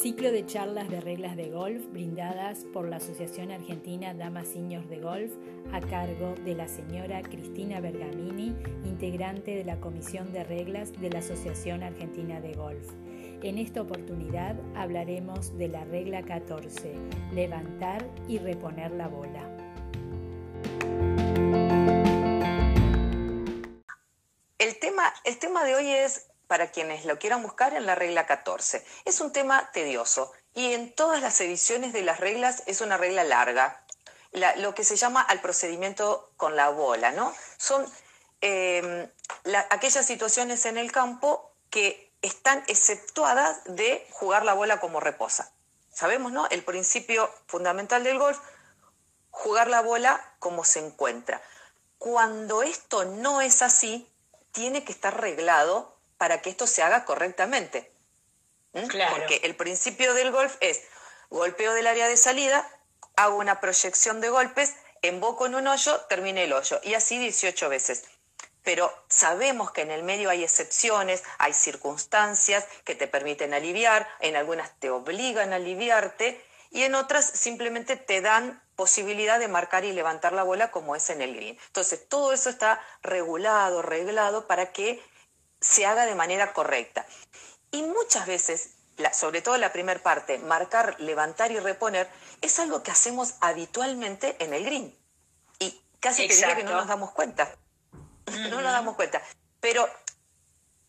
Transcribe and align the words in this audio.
Ciclo 0.00 0.32
de 0.32 0.46
charlas 0.46 0.88
de 0.88 0.98
reglas 0.98 1.36
de 1.36 1.50
golf 1.50 1.84
brindadas 1.92 2.64
por 2.72 2.88
la 2.88 2.96
Asociación 2.96 3.50
Argentina 3.50 4.14
Damas 4.14 4.48
Seniors 4.48 4.88
de 4.88 4.98
Golf 4.98 5.30
a 5.72 5.80
cargo 5.82 6.34
de 6.42 6.54
la 6.54 6.68
señora 6.68 7.20
Cristina 7.20 7.80
Bergamini, 7.80 8.56
integrante 8.86 9.54
de 9.54 9.62
la 9.62 9.78
Comisión 9.78 10.32
de 10.32 10.42
Reglas 10.42 10.98
de 10.98 11.10
la 11.10 11.18
Asociación 11.18 11.82
Argentina 11.82 12.40
de 12.40 12.54
Golf. 12.54 12.88
En 13.42 13.58
esta 13.58 13.82
oportunidad 13.82 14.56
hablaremos 14.74 15.58
de 15.58 15.68
la 15.68 15.84
regla 15.84 16.22
14, 16.22 16.94
levantar 17.34 18.02
y 18.26 18.38
reponer 18.38 18.92
la 18.92 19.06
bola. 19.06 19.54
El 24.58 24.78
tema, 24.78 25.12
el 25.24 25.38
tema 25.38 25.62
de 25.64 25.74
hoy 25.74 25.90
es 25.90 26.29
para 26.50 26.72
quienes 26.72 27.04
lo 27.04 27.16
quieran 27.20 27.44
buscar 27.44 27.74
en 27.74 27.86
la 27.86 27.94
regla 27.94 28.26
14. 28.26 28.84
Es 29.04 29.20
un 29.20 29.30
tema 29.30 29.70
tedioso 29.70 30.32
y 30.52 30.74
en 30.74 30.92
todas 30.92 31.22
las 31.22 31.40
ediciones 31.40 31.92
de 31.92 32.02
las 32.02 32.18
reglas 32.18 32.64
es 32.66 32.80
una 32.80 32.96
regla 32.96 33.22
larga, 33.22 33.84
lo 34.56 34.74
que 34.74 34.82
se 34.82 34.96
llama 34.96 35.22
al 35.22 35.40
procedimiento 35.40 36.32
con 36.36 36.56
la 36.56 36.68
bola, 36.70 37.12
¿no? 37.12 37.32
Son 37.56 37.86
em, 38.40 39.08
aquellas 39.70 40.04
situaciones 40.04 40.66
en 40.66 40.76
el 40.76 40.90
campo 40.90 41.54
que 41.70 42.12
están 42.20 42.64
exceptuadas 42.66 43.62
de 43.66 44.04
jugar 44.10 44.44
la 44.44 44.54
bola 44.54 44.80
como 44.80 44.98
reposa. 44.98 45.52
Sabemos, 45.92 46.32
¿no? 46.32 46.48
El 46.48 46.64
principio 46.64 47.30
fundamental 47.46 48.02
del 48.02 48.18
golf, 48.18 48.40
jugar 49.30 49.68
la 49.68 49.82
bola 49.82 50.34
como 50.40 50.64
se 50.64 50.80
encuentra. 50.80 51.40
Cuando 51.98 52.64
esto 52.64 53.04
no 53.04 53.40
es 53.40 53.62
así, 53.62 54.12
tiene 54.50 54.82
que 54.82 54.90
estar 54.90 55.20
reglado 55.20 55.99
para 56.20 56.42
que 56.42 56.50
esto 56.50 56.66
se 56.66 56.82
haga 56.82 57.06
correctamente. 57.06 57.90
¿Mm? 58.74 58.88
Porque 59.08 59.40
el 59.42 59.56
principio 59.56 60.12
del 60.12 60.30
golf 60.30 60.54
es 60.60 60.82
golpeo 61.30 61.72
del 61.72 61.86
área 61.86 62.08
de 62.08 62.18
salida, 62.18 62.68
hago 63.16 63.38
una 63.38 63.58
proyección 63.58 64.20
de 64.20 64.28
golpes, 64.28 64.74
emboco 65.00 65.46
en 65.46 65.54
un 65.54 65.66
hoyo, 65.66 65.98
termine 66.10 66.44
el 66.44 66.52
hoyo. 66.52 66.78
Y 66.82 66.92
así 66.92 67.18
18 67.18 67.70
veces. 67.70 68.04
Pero 68.62 68.92
sabemos 69.08 69.70
que 69.70 69.80
en 69.80 69.90
el 69.90 70.02
medio 70.02 70.28
hay 70.28 70.44
excepciones, 70.44 71.22
hay 71.38 71.54
circunstancias 71.54 72.66
que 72.84 72.94
te 72.94 73.08
permiten 73.08 73.54
aliviar, 73.54 74.06
en 74.20 74.36
algunas 74.36 74.78
te 74.78 74.90
obligan 74.90 75.54
a 75.54 75.56
aliviarte 75.56 76.44
y 76.70 76.82
en 76.82 76.96
otras 76.96 77.24
simplemente 77.24 77.96
te 77.96 78.20
dan 78.20 78.62
posibilidad 78.76 79.38
de 79.38 79.48
marcar 79.48 79.86
y 79.86 79.92
levantar 79.92 80.34
la 80.34 80.42
bola 80.42 80.70
como 80.70 80.94
es 80.94 81.08
en 81.08 81.22
el 81.22 81.34
green. 81.34 81.58
Entonces, 81.68 82.06
todo 82.10 82.34
eso 82.34 82.50
está 82.50 82.84
regulado, 83.00 83.80
reglado 83.80 84.46
para 84.46 84.70
que 84.70 85.02
se 85.60 85.86
haga 85.86 86.06
de 86.06 86.14
manera 86.14 86.52
correcta. 86.52 87.06
Y 87.70 87.82
muchas 87.82 88.26
veces, 88.26 88.70
sobre 89.12 89.42
todo 89.42 89.56
la 89.56 89.72
primera 89.72 90.02
parte, 90.02 90.38
marcar, 90.38 90.96
levantar 90.98 91.52
y 91.52 91.60
reponer, 91.60 92.08
es 92.40 92.58
algo 92.58 92.82
que 92.82 92.90
hacemos 92.90 93.34
habitualmente 93.40 94.36
en 94.40 94.54
el 94.54 94.64
green. 94.64 94.98
Y 95.58 95.80
casi 96.00 96.26
que 96.26 96.34
diría 96.34 96.56
que 96.56 96.64
no 96.64 96.72
nos 96.72 96.88
damos 96.88 97.12
cuenta. 97.12 97.54
No 98.30 98.60
nos 98.60 98.70
damos 98.70 98.94
cuenta. 98.94 99.20
Pero 99.58 99.88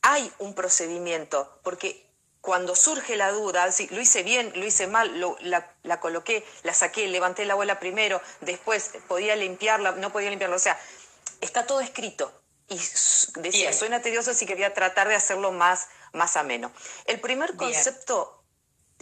hay 0.04 0.32
un 0.38 0.54
procedimiento, 0.54 1.60
porque 1.64 2.08
cuando 2.40 2.76
surge 2.76 3.16
la 3.16 3.32
duda, 3.32 3.72
si 3.72 3.88
lo 3.88 4.00
hice 4.00 4.22
bien, 4.22 4.52
lo 4.56 4.64
hice 4.64 4.86
mal, 4.86 5.20
la, 5.42 5.74
la, 5.82 6.00
coloqué, 6.00 6.46
la 6.62 6.76
saqué, 6.76 7.08
levanté 7.08 7.46
la 7.46 7.56
bola 7.56 7.80
primero, 7.80 8.22
después 8.42 8.92
podía 9.08 9.36
limpiarla, 9.36 9.94
no 9.94 10.12
podía 10.12 10.30
limpiarla, 10.30 10.56
o 10.56 10.60
sea, 10.60 10.80
está 11.42 11.66
todo 11.66 11.82
escrito 11.82 12.32
y 12.72 12.80
decía, 13.42 13.74
suena 13.74 14.02
tedioso 14.02 14.34
si 14.34 14.46
quería 14.46 14.74
tratar 14.74 15.10
de 15.10 15.16
hacerlo 15.16 15.52
más, 15.52 15.90
más 16.14 16.38
ameno. 16.38 16.72
El 17.04 17.20
primer 17.20 17.58
concepto 17.58 18.46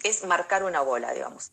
es 0.01 0.23
marcar 0.23 0.63
una 0.63 0.81
bola, 0.81 1.13
digamos. 1.13 1.51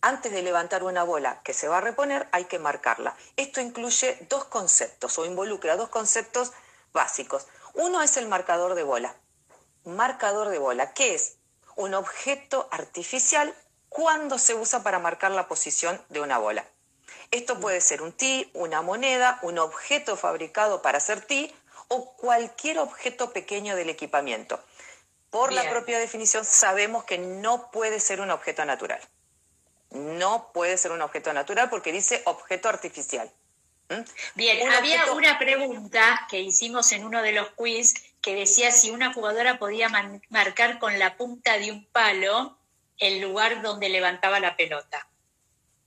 Antes 0.00 0.32
de 0.32 0.42
levantar 0.42 0.82
una 0.82 1.04
bola 1.04 1.40
que 1.44 1.54
se 1.54 1.68
va 1.68 1.78
a 1.78 1.80
reponer, 1.80 2.28
hay 2.32 2.46
que 2.46 2.58
marcarla. 2.58 3.16
Esto 3.36 3.60
incluye 3.60 4.18
dos 4.28 4.46
conceptos 4.46 5.16
o 5.16 5.26
involucra 5.26 5.76
dos 5.76 5.90
conceptos 5.90 6.52
básicos. 6.92 7.46
Uno 7.74 8.02
es 8.02 8.16
el 8.16 8.26
marcador 8.26 8.74
de 8.74 8.82
bola. 8.82 9.14
Marcador 9.84 10.48
de 10.48 10.58
bola, 10.58 10.92
que 10.92 11.14
es 11.14 11.36
un 11.76 11.94
objeto 11.94 12.68
artificial 12.72 13.54
cuando 13.88 14.38
se 14.38 14.56
usa 14.56 14.82
para 14.82 14.98
marcar 14.98 15.30
la 15.30 15.46
posición 15.46 16.04
de 16.08 16.20
una 16.20 16.38
bola. 16.38 16.68
Esto 17.30 17.60
puede 17.60 17.80
ser 17.80 18.02
un 18.02 18.12
tee, 18.12 18.50
una 18.54 18.82
moneda, 18.82 19.38
un 19.42 19.58
objeto 19.58 20.16
fabricado 20.16 20.80
para 20.80 20.98
hacer 20.98 21.20
tee 21.20 21.54
o 21.88 22.16
cualquier 22.16 22.78
objeto 22.78 23.32
pequeño 23.32 23.76
del 23.76 23.90
equipamiento. 23.90 24.60
Por 25.30 25.52
la 25.52 25.68
propia 25.68 25.98
definición 25.98 26.44
sabemos 26.44 27.04
que 27.04 27.18
no 27.18 27.70
puede 27.70 28.00
ser 28.00 28.20
un 28.20 28.30
objeto 28.30 28.64
natural. 28.64 29.00
No 29.90 30.50
puede 30.52 30.78
ser 30.78 30.92
un 30.92 31.02
objeto 31.02 31.32
natural 31.32 31.68
porque 31.68 31.92
dice 31.92 32.22
objeto 32.24 32.68
artificial. 32.68 33.30
¿Mm? 33.90 34.02
Bien, 34.34 34.70
había 34.72 35.12
una 35.12 35.38
pregunta 35.38 36.26
que 36.30 36.40
hicimos 36.40 36.92
en 36.92 37.04
uno 37.04 37.22
de 37.22 37.32
los 37.32 37.50
quiz 37.50 37.94
que 38.22 38.34
decía 38.34 38.70
si 38.70 38.90
una 38.90 39.12
jugadora 39.12 39.58
podía 39.58 39.88
marcar 40.30 40.78
con 40.78 40.98
la 40.98 41.16
punta 41.16 41.58
de 41.58 41.72
un 41.72 41.84
palo 41.86 42.56
el 42.98 43.20
lugar 43.20 43.62
donde 43.62 43.88
levantaba 43.88 44.40
la 44.40 44.56
pelota. 44.56 45.06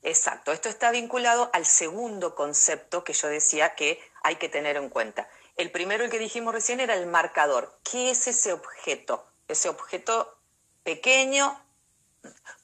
Exacto, 0.03 0.51
esto 0.51 0.67
está 0.67 0.89
vinculado 0.89 1.49
al 1.53 1.65
segundo 1.65 2.33
concepto 2.33 3.03
que 3.03 3.13
yo 3.13 3.27
decía 3.27 3.75
que 3.75 3.99
hay 4.23 4.37
que 4.37 4.49
tener 4.49 4.75
en 4.77 4.89
cuenta. 4.89 5.29
El 5.57 5.71
primero, 5.71 6.03
el 6.03 6.09
que 6.09 6.17
dijimos 6.17 6.53
recién, 6.53 6.79
era 6.79 6.95
el 6.95 7.05
marcador. 7.05 7.77
¿Qué 7.83 8.09
es 8.09 8.27
ese 8.27 8.51
objeto? 8.51 9.23
Ese 9.47 9.69
objeto 9.69 10.37
pequeño. 10.83 11.61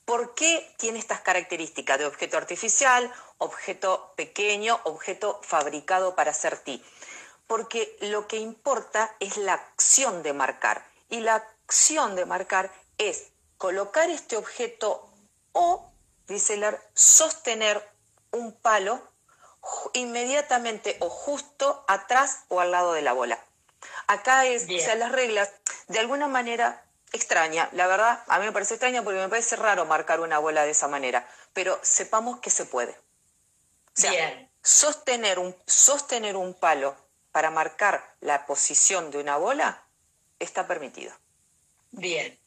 ¿Por 0.06 0.34
qué 0.34 0.74
tiene 0.78 0.98
estas 0.98 1.22
características 1.22 2.00
de 2.00 2.06
objeto 2.06 2.38
artificial, 2.38 3.14
objeto 3.38 4.14
pequeño, 4.16 4.80
objeto 4.86 5.40
fabricado 5.44 6.16
para 6.16 6.32
hacer 6.32 6.58
ti? 6.58 6.84
Porque 7.46 7.98
lo 8.02 8.28
que 8.28 8.38
importa 8.38 9.16
es 9.20 9.38
la 9.38 9.54
acción 9.54 10.24
de 10.24 10.34
marcar. 10.34 10.86
Y 11.10 11.20
la 11.20 11.36
acción 11.36 12.16
de 12.16 12.26
marcar 12.26 12.72
es 12.98 13.32
colocar 13.58 14.10
este 14.10 14.38
objeto 14.38 15.08
o 15.52 15.92
dice 16.28 16.60
sostener 16.94 17.82
un 18.32 18.54
palo 18.54 19.02
inmediatamente 19.94 20.98
o 21.00 21.10
justo 21.10 21.84
atrás 21.88 22.44
o 22.48 22.60
al 22.60 22.72
lado 22.72 22.94
de 22.94 23.02
la 23.02 23.14
bola. 23.14 23.40
Acá 24.08 24.46
es, 24.46 24.64
o 24.64 24.80
sea, 24.80 24.96
las 24.96 25.12
reglas, 25.12 25.52
de 25.88 26.00
alguna 26.00 26.28
manera 26.28 26.84
extraña, 27.12 27.70
la 27.74 27.88
verdad, 27.88 28.24
a 28.28 28.40
mí 28.40 28.46
me 28.46 28.52
parece 28.52 28.76
extraña 28.76 29.04
porque 29.04 29.20
me 29.20 29.30
parece 29.30 29.56
raro 29.56 29.86
marcar 29.86 30.20
una 30.20 30.40
bola 30.40 30.64
de 30.64 30.72
esa 30.72 30.88
manera, 30.88 31.28
pero 31.54 31.80
sepamos 31.82 32.40
que 32.40 32.50
se 32.50 32.66
puede. 32.66 32.92
O 32.92 34.00
sea, 34.00 34.50
sostener 34.62 35.40
un, 35.40 35.56
sostener 35.66 36.36
un 36.36 36.54
palo 36.54 36.96
para 37.32 37.50
marcar 37.50 38.16
la 38.20 38.46
posición 38.46 39.12
de 39.12 39.20
una 39.20 39.38
bola 39.38 39.84
está 40.40 40.68
permitido. 40.68 41.14
Bien. 41.92 42.38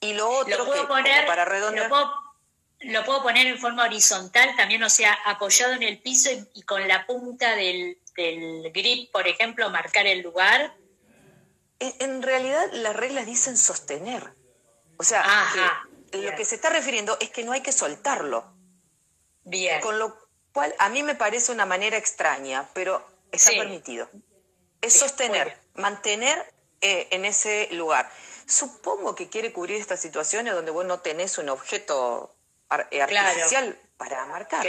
Y 0.00 0.14
lo 0.14 0.28
otro 0.28 0.70
que, 0.70 0.82
para 1.26 1.44
redondear 1.44 1.88
lo 1.88 1.90
puedo 1.90 2.25
poner 3.22 3.46
en 3.46 3.58
forma 3.58 3.84
horizontal 3.84 4.54
también, 4.56 4.82
o 4.82 4.90
sea, 4.90 5.12
apoyado 5.24 5.72
en 5.72 5.82
el 5.82 5.98
piso 5.98 6.30
y, 6.54 6.62
con 6.62 6.86
la 6.86 7.06
punta 7.06 7.54
del, 7.56 7.98
grip, 8.72 9.10
por 9.12 9.26
ejemplo, 9.26 9.68
marcar 9.70 10.06
el 10.06 10.20
lugar. 10.20 10.74
En, 11.78 12.22
realidad 12.22 12.70
las 12.72 12.96
reglas 12.96 13.26
dicen 13.26 13.56
sostener. 13.56 14.32
O 14.96 15.02
sea, 15.02 15.24
lo 16.12 16.34
que 16.34 16.44
se 16.44 16.54
está 16.54 16.70
refiriendo 16.70 17.16
es 17.20 17.30
que 17.30 17.44
no 17.44 17.52
hay 17.52 17.60
que 17.60 17.72
soltarlo. 17.72 18.52
Bien. 19.44 19.80
Con 19.80 19.98
lo 19.98 20.16
cual 20.52 20.74
a 20.78 20.88
mí 20.88 21.02
me 21.02 21.14
parece 21.14 21.52
una 21.52 21.66
manera 21.66 21.96
extraña, 21.96 22.68
pero 22.72 23.06
está 23.30 23.50
permitido. 23.50 24.08
Es 24.80 24.98
sostener, 24.98 25.58
mantener 25.74 26.52
eh, 26.80 27.08
en 27.10 27.24
ese 27.24 27.68
lugar. 27.72 28.10
Supongo 28.46 29.14
que 29.14 29.28
quiere 29.28 29.52
cubrir 29.52 29.80
estas 29.80 30.00
situaciones 30.00 30.54
donde 30.54 30.70
vos 30.70 30.84
no 30.84 31.00
tenés 31.00 31.36
un 31.38 31.48
objeto 31.48 32.35
eh, 32.90 33.02
artificial 33.02 33.78
para 33.96 34.26
marcar. 34.26 34.64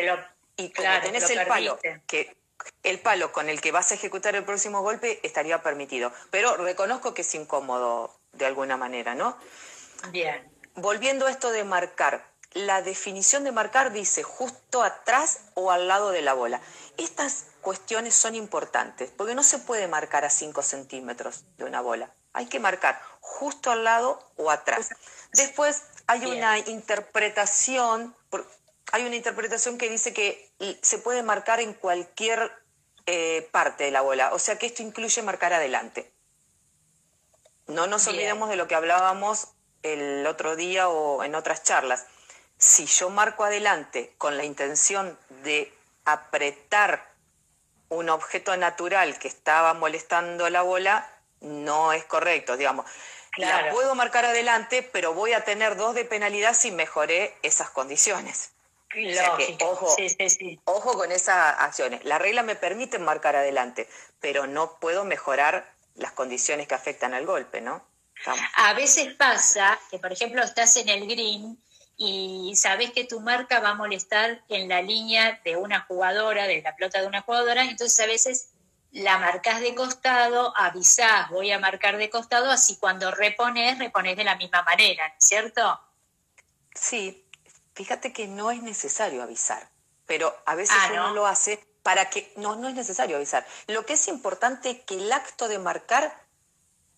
y 0.55 0.71
como 0.71 0.89
tenés 1.01 1.29
el 1.29 1.45
palo, 1.47 1.79
que 2.07 2.35
el 2.83 2.99
palo 2.99 3.31
con 3.31 3.49
el 3.49 3.61
que 3.61 3.71
vas 3.71 3.91
a 3.91 3.95
ejecutar 3.95 4.35
el 4.35 4.43
próximo 4.43 4.81
golpe 4.81 5.19
estaría 5.23 5.61
permitido. 5.61 6.11
Pero 6.31 6.57
reconozco 6.57 7.13
que 7.13 7.21
es 7.21 7.35
incómodo 7.35 8.19
de 8.33 8.45
alguna 8.45 8.77
manera, 8.77 9.15
¿no? 9.15 9.37
Bien. 10.11 10.51
Volviendo 10.75 11.25
a 11.25 11.31
esto 11.31 11.51
de 11.51 11.63
marcar, 11.63 12.23
la 12.53 12.81
definición 12.81 13.43
de 13.43 13.51
marcar 13.51 13.91
dice 13.91 14.23
justo 14.23 14.83
atrás 14.83 15.41
o 15.53 15.71
al 15.71 15.87
lado 15.87 16.11
de 16.11 16.21
la 16.21 16.33
bola. 16.33 16.61
Estas 16.97 17.47
cuestiones 17.61 18.15
son 18.15 18.35
importantes 18.35 19.11
porque 19.15 19.35
no 19.35 19.43
se 19.43 19.59
puede 19.59 19.87
marcar 19.87 20.25
a 20.25 20.29
5 20.29 20.61
centímetros 20.61 21.45
de 21.57 21.65
una 21.65 21.81
bola. 21.81 22.13
Hay 22.33 22.47
que 22.47 22.59
marcar 22.59 23.01
justo 23.19 23.71
al 23.71 23.83
lado 23.83 24.19
o 24.37 24.49
atrás. 24.51 24.89
Después 25.33 25.83
hay 26.07 26.25
una 26.25 26.57
interpretación, 26.57 28.15
hay 28.91 29.05
una 29.05 29.15
interpretación 29.15 29.77
que 29.77 29.89
dice 29.89 30.13
que 30.13 30.51
se 30.81 30.97
puede 30.97 31.21
marcar 31.21 31.59
en 31.59 31.73
cualquier 31.73 32.51
eh, 33.05 33.47
parte 33.51 33.83
de 33.83 33.91
la 33.91 34.01
bola, 34.01 34.33
o 34.33 34.39
sea 34.39 34.57
que 34.57 34.65
esto 34.65 34.81
incluye 34.81 35.21
marcar 35.21 35.53
adelante. 35.53 36.11
No 37.67 37.85
nos 37.87 38.07
olvidemos 38.07 38.49
de 38.49 38.55
lo 38.55 38.67
que 38.67 38.75
hablábamos 38.75 39.49
el 39.83 40.25
otro 40.25 40.55
día 40.55 40.87
o 40.87 41.23
en 41.23 41.35
otras 41.35 41.63
charlas, 41.63 42.05
si 42.57 42.85
yo 42.85 43.09
marco 43.09 43.43
adelante 43.43 44.15
con 44.17 44.37
la 44.37 44.45
intención 44.45 45.19
de 45.43 45.73
apretar 46.05 47.13
un 47.89 48.09
objeto 48.09 48.55
natural 48.57 49.19
que 49.19 49.27
estaba 49.27 49.73
molestando 49.73 50.49
la 50.49 50.61
bola, 50.61 51.09
no 51.41 51.93
es 51.93 52.03
correcto, 52.05 52.57
digamos. 52.57 52.85
La 53.37 53.69
puedo 53.71 53.95
marcar 53.95 54.25
adelante, 54.25 54.83
pero 54.83 55.13
voy 55.13 55.33
a 55.33 55.43
tener 55.43 55.75
dos 55.75 55.95
de 55.95 56.05
penalidad 56.05 56.53
si 56.53 56.71
mejoré 56.71 57.35
esas 57.43 57.69
condiciones. 57.69 58.51
ojo, 59.61 59.95
ojo 60.65 60.93
con 60.93 61.11
esas 61.11 61.55
acciones. 61.59 62.03
La 62.03 62.17
regla 62.17 62.43
me 62.43 62.55
permite 62.55 62.99
marcar 62.99 63.35
adelante, 63.35 63.87
pero 64.19 64.47
no 64.47 64.79
puedo 64.79 65.05
mejorar 65.05 65.71
las 65.95 66.11
condiciones 66.11 66.67
que 66.67 66.75
afectan 66.75 67.13
al 67.13 67.25
golpe, 67.25 67.61
¿no? 67.61 67.85
A 68.55 68.73
veces 68.73 69.13
pasa 69.15 69.79
que, 69.91 69.99
por 69.99 70.11
ejemplo, 70.11 70.43
estás 70.43 70.75
en 70.77 70.89
el 70.89 71.07
green 71.07 71.57
y 71.97 72.53
sabes 72.55 72.91
que 72.91 73.05
tu 73.05 73.19
marca 73.19 73.59
va 73.59 73.69
a 73.69 73.75
molestar 73.75 74.43
en 74.49 74.69
la 74.69 74.81
línea 74.81 75.39
de 75.43 75.55
una 75.55 75.81
jugadora, 75.81 76.47
de 76.47 76.61
la 76.61 76.75
pelota 76.75 77.01
de 77.01 77.07
una 77.07 77.21
jugadora, 77.21 77.63
entonces 77.63 77.99
a 77.99 78.05
veces 78.05 78.49
la 78.91 79.17
marcas 79.17 79.61
de 79.61 79.75
costado, 79.75 80.53
avisás, 80.55 81.29
voy 81.29 81.51
a 81.51 81.59
marcar 81.59 81.97
de 81.97 82.09
costado, 82.09 82.49
así 82.49 82.77
cuando 82.77 83.11
repones, 83.11 83.77
repones 83.77 84.17
de 84.17 84.23
la 84.23 84.35
misma 84.35 84.63
manera, 84.63 85.13
¿cierto? 85.19 85.79
Sí, 86.73 87.25
fíjate 87.73 88.13
que 88.13 88.27
no 88.27 88.51
es 88.51 88.61
necesario 88.63 89.21
avisar, 89.21 89.69
pero 90.05 90.35
a 90.45 90.55
veces 90.55 90.77
ah, 90.79 90.89
uno 90.93 91.13
lo 91.13 91.27
hace 91.27 91.63
para 91.83 92.09
que, 92.09 92.31
no, 92.35 92.55
no 92.55 92.67
es 92.67 92.75
necesario 92.75 93.17
avisar. 93.17 93.45
Lo 93.67 93.85
que 93.85 93.93
es 93.93 94.07
importante 94.07 94.69
es 94.71 94.79
que 94.81 94.95
el 94.95 95.11
acto 95.11 95.47
de 95.47 95.59
marcar 95.59 96.25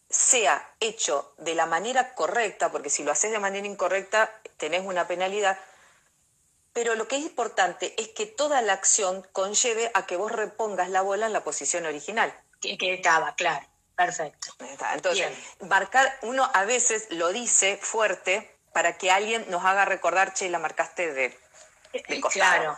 sea 0.09 0.73
hecho 0.79 1.33
de 1.37 1.53
la 1.53 1.65
manera 1.65 2.15
correcta, 2.15 2.71
porque 2.71 2.89
si 2.89 3.03
lo 3.03 3.11
haces 3.11 3.31
de 3.31 3.39
manera 3.39 3.67
incorrecta 3.67 4.31
tenés 4.57 4.83
una 4.85 5.07
penalidad, 5.07 5.59
pero 6.73 6.95
lo 6.95 7.07
que 7.07 7.17
es 7.17 7.23
importante 7.23 7.93
es 7.97 8.09
que 8.09 8.25
toda 8.25 8.61
la 8.61 8.73
acción 8.73 9.27
conlleve 9.31 9.91
a 9.93 10.05
que 10.05 10.17
vos 10.17 10.31
repongas 10.31 10.89
la 10.89 11.01
bola 11.01 11.25
en 11.25 11.33
la 11.33 11.43
posición 11.43 11.85
original. 11.85 12.33
Que, 12.61 12.77
estaba, 12.93 13.35
claro, 13.35 13.65
perfecto. 13.95 14.53
Entonces, 14.93 15.31
marcar, 15.61 16.17
uno 16.21 16.49
a 16.53 16.65
veces 16.65 17.07
lo 17.09 17.29
dice 17.29 17.77
fuerte 17.81 18.55
para 18.73 18.97
que 18.97 19.11
alguien 19.11 19.45
nos 19.49 19.63
haga 19.65 19.85
recordar, 19.85 20.33
che, 20.33 20.49
la 20.49 20.59
marcaste 20.59 21.13
de, 21.13 21.29
de 21.29 21.39
eh, 21.93 22.21
costado. 22.21 22.61
Claro. 22.61 22.77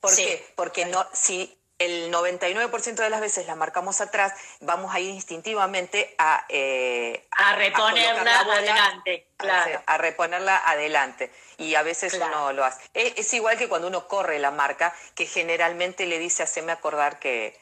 ¿Por 0.00 0.14
qué? 0.14 0.52
Porque 0.56 0.84
no, 0.86 1.06
si 1.12 1.58
el 1.84 2.12
99% 2.12 2.94
de 2.94 3.10
las 3.10 3.20
veces 3.20 3.46
la 3.46 3.54
marcamos 3.54 4.00
atrás, 4.00 4.34
vamos 4.60 4.94
a 4.94 5.00
ir 5.00 5.10
instintivamente 5.10 6.14
a... 6.18 6.44
Eh, 6.48 7.26
a 7.30 7.56
reponerla 7.56 8.40
adelante, 8.40 9.26
claro. 9.36 9.82
A, 9.86 9.98
reponerla 9.98 10.56
adelante. 10.58 11.32
Y 11.58 11.74
a 11.74 11.82
veces 11.82 12.14
uno 12.14 12.52
lo 12.52 12.64
hace. 12.64 12.82
Es, 12.94 13.32
igual 13.34 13.56
que 13.56 13.68
cuando 13.68 13.88
uno 13.88 14.08
corre 14.08 14.38
la 14.38 14.50
marca, 14.50 14.94
que 15.14 15.26
generalmente 15.26 16.06
le 16.06 16.18
dice, 16.18 16.42
haceme 16.42 16.72
acordar 16.72 17.18
que, 17.18 17.58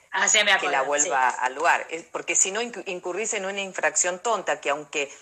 que 0.60 0.68
la 0.68 0.82
vuelva 0.82 1.28
al 1.28 1.54
lugar. 1.54 1.86
Porque 2.12 2.34
si 2.34 2.50
no, 2.50 2.60
incurrís 2.62 3.34
en 3.34 3.44
una 3.44 3.60
infracción 3.60 4.18
tonta 4.18 4.60
que 4.60 4.70
aunque 4.70 5.12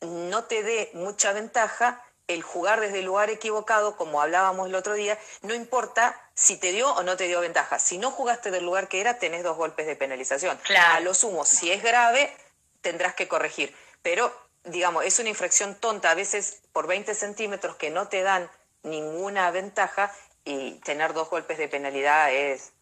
no 0.00 0.44
te 0.44 0.62
dé 0.62 0.90
mucha 0.94 1.32
ventaja, 1.32 2.04
el 2.28 2.42
jugar 2.42 2.80
desde 2.80 3.00
el 3.00 3.06
lugar 3.06 3.30
equivocado, 3.30 3.96
como 3.96 4.20
hablábamos 4.20 4.68
el 4.68 4.74
otro 4.74 4.94
día, 4.94 5.18
no 5.42 5.54
importa 5.54 6.20
si 6.34 6.58
te 6.58 6.72
dio 6.72 6.94
o 6.94 7.02
no 7.02 7.16
te 7.16 7.26
dio 7.26 7.40
ventaja. 7.40 7.78
Si 7.78 7.98
no 7.98 8.10
jugaste 8.10 8.50
del 8.50 8.64
lugar 8.64 8.88
que 8.88 9.00
era, 9.00 9.18
tenés 9.18 9.42
dos 9.42 9.56
golpes 9.56 9.86
de 9.86 9.96
penalización. 9.96 10.60
A 10.78 11.00
lo 11.00 11.14
sumo, 11.14 11.44
si 11.44 11.72
es 11.72 11.82
grave, 11.82 12.32
tendrás 12.82 13.14
que 13.14 13.28
corregir. 13.28 13.74
Pero, 14.02 14.32
digamos, 14.64 15.04
es 15.04 15.18
una 15.18 15.30
infracción 15.30 15.74
tonta, 15.74 16.10
a 16.10 16.14
veces 16.14 16.60
por 16.72 16.86
20 16.86 17.14
centímetros 17.14 17.76
que 17.76 17.90
no 17.90 18.08
te 18.08 18.22
dan 18.22 18.50
ninguna 18.82 19.50
ventaja 19.50 20.14
y 20.44 20.74
tener 20.80 21.14
dos 21.14 21.30
golpes 21.30 21.58
de 21.58 21.68
penalidad 21.68 22.32
es, 22.32 22.72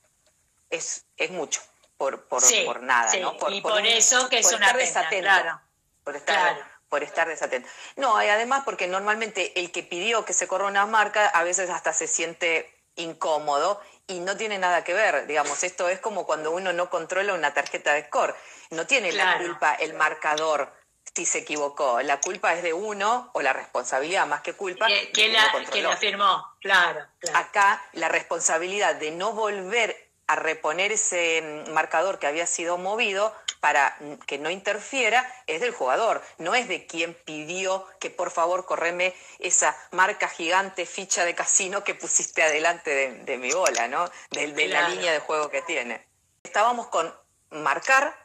es, 0.71 1.07
es 1.17 1.31
mucho 1.31 1.63
por, 1.97 2.25
por, 2.27 2.43
por 2.65 2.83
nada, 2.83 3.11
¿no? 3.17 3.37
y 3.51 3.61
por, 3.61 3.87
eso 3.87 4.29
que 4.29 4.41
es 4.41 4.53
una 4.53 4.73
pena, 4.75 5.09
claro. 5.09 5.61
Por 6.05 6.15
estar 6.15 6.76
por 6.89 7.03
estar 7.03 7.29
desatento. 7.29 7.69
No, 7.97 8.23
y 8.23 8.29
además 8.29 8.63
porque 8.65 8.87
normalmente 8.87 9.59
el 9.61 9.71
que 9.73 9.83
pidió 9.83 10.25
que 10.25 10.33
se 10.33 10.47
corra 10.47 10.67
una 10.67 10.87
marca 10.87 11.29
a 11.29 11.43
veces 11.45 11.71
hasta 11.71 11.93
se 11.93 12.07
siente 12.07 12.73
incómodo 12.97 13.81
y 14.07 14.21
no 14.21 14.37
tiene 14.37 14.59
nada 14.59 14.85
que 14.85 14.95
ver, 14.95 15.27
digamos, 15.27 15.63
esto 15.65 15.89
es 15.89 15.99
como 15.99 16.27
cuando 16.27 16.53
uno 16.53 16.73
no 16.73 16.89
controla 16.91 17.35
una 17.35 17.53
tarjeta 17.53 17.93
de 17.93 18.05
score, 18.05 18.35
no 18.71 18.87
tiene 18.87 19.13
la 19.13 19.39
culpa 19.39 19.75
el 19.75 19.95
marcador 19.95 20.73
si 21.15 21.25
se 21.25 21.39
equivocó, 21.39 22.03
la 22.03 22.21
culpa 22.21 22.53
es 22.53 22.63
de 22.63 22.75
uno 22.75 23.31
o 23.33 23.41
la 23.41 23.55
responsabilidad 23.55 24.27
más 24.27 24.43
que 24.43 24.53
culpa. 24.53 24.87
Que, 24.87 25.29
la, 25.29 25.51
que 25.71 25.81
la 25.81 25.97
firmó, 25.97 26.45
claro, 26.61 27.07
claro. 27.19 27.39
Acá 27.39 27.83
la 27.95 28.09
responsabilidad 28.09 28.97
de 28.97 29.13
no 29.13 29.33
volver 29.33 30.06
a 30.27 30.37
reponer 30.37 30.93
ese 30.93 31.65
mm, 31.67 31.73
marcador 31.73 32.19
que 32.19 32.27
había 32.27 32.47
sido 32.47 32.79
movido 32.79 33.35
para 33.61 33.97
que 34.27 34.39
no 34.39 34.51
interfiera 34.51 35.27
es 35.47 35.61
del 35.61 35.73
jugador, 35.73 36.23
no 36.39 36.55
es 36.55 36.69
de 36.69 36.87
quien 36.87 37.15
pidió 37.15 37.87
que 37.99 38.11
por 38.11 38.31
favor 38.31 38.65
correme 38.65 39.15
esa 39.39 39.77
marca 39.91 40.29
gigante 40.29 40.87
ficha 40.87 41.25
de 41.25 41.35
casino 41.35 41.83
que 41.83 41.95
pusiste 41.95 42.43
adelante 42.43 43.13
de, 43.25 43.39
mi 43.39 43.53
bola, 43.53 43.89
¿no? 43.89 44.09
De, 44.31 44.69
la 44.69 44.89
línea 44.89 45.13
de 45.13 45.21
juego 45.21 45.51
que 45.51 45.63
tiene. 45.63 46.07
Estábamos 46.45 46.89
con 46.89 47.13
marcar 47.51 48.17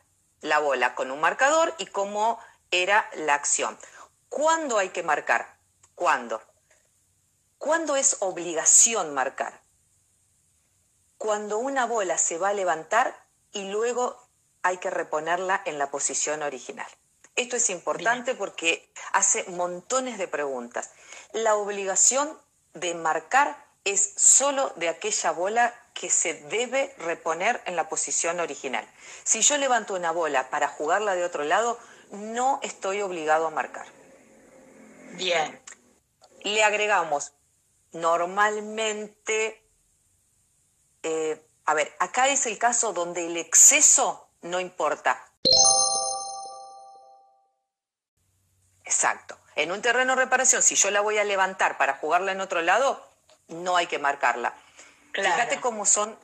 la 0.41 0.59
bola 0.59 0.95
con 0.95 1.11
un 1.11 1.19
marcador 1.19 1.73
y 1.77 1.87
cómo 1.87 2.39
era 2.71 3.09
la 3.13 3.35
acción. 3.35 3.77
¿Cuándo 4.29 4.77
hay 4.77 4.89
que 4.89 5.03
marcar? 5.03 5.55
¿Cuándo? 5.95 6.41
¿Cuándo 7.57 7.95
es 7.95 8.17
obligación 8.19 9.13
marcar? 9.13 9.60
Cuando 11.21 11.59
una 11.59 11.85
bola 11.85 12.17
se 12.17 12.39
va 12.39 12.49
a 12.49 12.53
levantar 12.53 13.15
y 13.51 13.69
luego 13.69 14.17
hay 14.63 14.77
que 14.77 14.89
reponerla 14.89 15.61
en 15.65 15.77
la 15.77 15.91
posición 15.91 16.41
original. 16.41 16.87
Esto 17.35 17.57
es 17.57 17.69
importante 17.69 18.33
porque 18.33 18.91
hace 19.13 19.43
montones 19.51 20.17
de 20.17 20.27
preguntas. 20.27 20.89
La 21.31 21.53
obligación 21.53 22.35
de 22.73 22.95
marcar 22.95 23.55
es 23.83 24.13
solo 24.15 24.73
de 24.77 24.89
aquella 24.89 25.29
bola 25.29 25.79
que 25.93 26.09
se 26.09 26.33
debe 26.33 26.91
reponer 26.97 27.61
en 27.65 27.75
la 27.75 27.87
posición 27.87 28.39
original. 28.39 28.83
Si 29.23 29.41
yo 29.41 29.59
levanto 29.59 29.93
una 29.93 30.09
bola 30.11 30.49
para 30.49 30.69
jugarla 30.69 31.13
de 31.13 31.23
otro 31.23 31.43
lado, 31.43 31.77
no 32.09 32.59
estoy 32.63 32.99
obligado 33.03 33.45
a 33.45 33.51
marcar. 33.51 33.85
Bien. 35.11 35.61
Le 36.43 36.63
agregamos 36.63 37.33
normalmente, 37.91 39.60
eh, 41.03 41.41
a 41.65 41.73
ver, 41.73 41.93
acá 41.99 42.27
es 42.27 42.45
el 42.45 42.57
caso 42.57 42.93
donde 42.93 43.25
el 43.27 43.37
exceso 43.37 44.27
no 44.41 44.59
importa. 44.59 45.25
Exacto. 48.83 49.37
En 49.55 49.71
un 49.71 49.81
terreno 49.81 50.15
de 50.15 50.23
reparación, 50.23 50.61
si 50.61 50.75
yo 50.75 50.91
la 50.91 51.01
voy 51.01 51.17
a 51.17 51.23
levantar 51.23 51.77
para 51.77 51.95
jugarla 51.95 52.31
en 52.31 52.41
otro 52.41 52.61
lado, 52.61 53.05
no 53.47 53.77
hay 53.77 53.87
que 53.87 53.99
marcarla. 53.99 54.53
Fíjate 55.13 55.59
cómo 55.59 55.85
son 55.85 56.17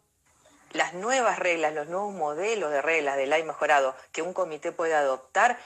las 0.72 0.94
nuevas 0.94 1.40
reglas, 1.40 1.74
los 1.74 1.88
nuevos 1.88 2.14
modelos 2.14 2.72
de 2.72 2.82
reglas 2.82 3.18
del 3.18 3.34
AI 3.34 3.44
mejorado 3.44 3.96
que 4.12 4.22
un 4.22 4.34
comité 4.34 4.72
puede 4.72 4.96
adoptar. 4.96 5.58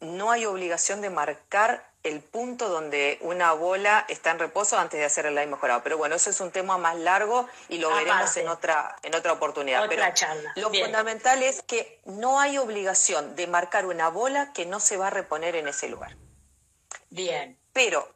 No 0.00 0.30
hay 0.30 0.44
obligación 0.46 1.00
de 1.00 1.10
marcar 1.10 1.90
el 2.04 2.20
punto 2.20 2.68
donde 2.68 3.18
una 3.22 3.54
bola 3.54 4.04
está 4.08 4.30
en 4.30 4.38
reposo 4.38 4.78
antes 4.78 5.00
de 5.00 5.06
hacer 5.06 5.24
el 5.24 5.34
line 5.34 5.46
mejorado. 5.46 5.82
Pero 5.82 5.96
bueno, 5.96 6.14
eso 6.14 6.28
es 6.28 6.38
un 6.40 6.50
tema 6.50 6.76
más 6.76 6.96
largo 6.96 7.48
y 7.70 7.78
lo 7.78 7.92
veremos 7.94 8.36
en 8.36 8.46
otra, 8.48 8.94
en 9.02 9.14
otra 9.14 9.32
oportunidad. 9.32 9.88
Pero 9.88 10.04
lo 10.56 10.68
fundamental 10.68 11.42
es 11.42 11.62
que 11.62 12.00
no 12.04 12.38
hay 12.38 12.58
obligación 12.58 13.34
de 13.34 13.46
marcar 13.46 13.86
una 13.86 14.08
bola 14.08 14.52
que 14.52 14.66
no 14.66 14.80
se 14.80 14.98
va 14.98 15.06
a 15.06 15.10
reponer 15.10 15.56
en 15.56 15.66
ese 15.66 15.88
lugar. 15.88 16.14
Bien. 17.08 17.58
Pero 17.72 18.14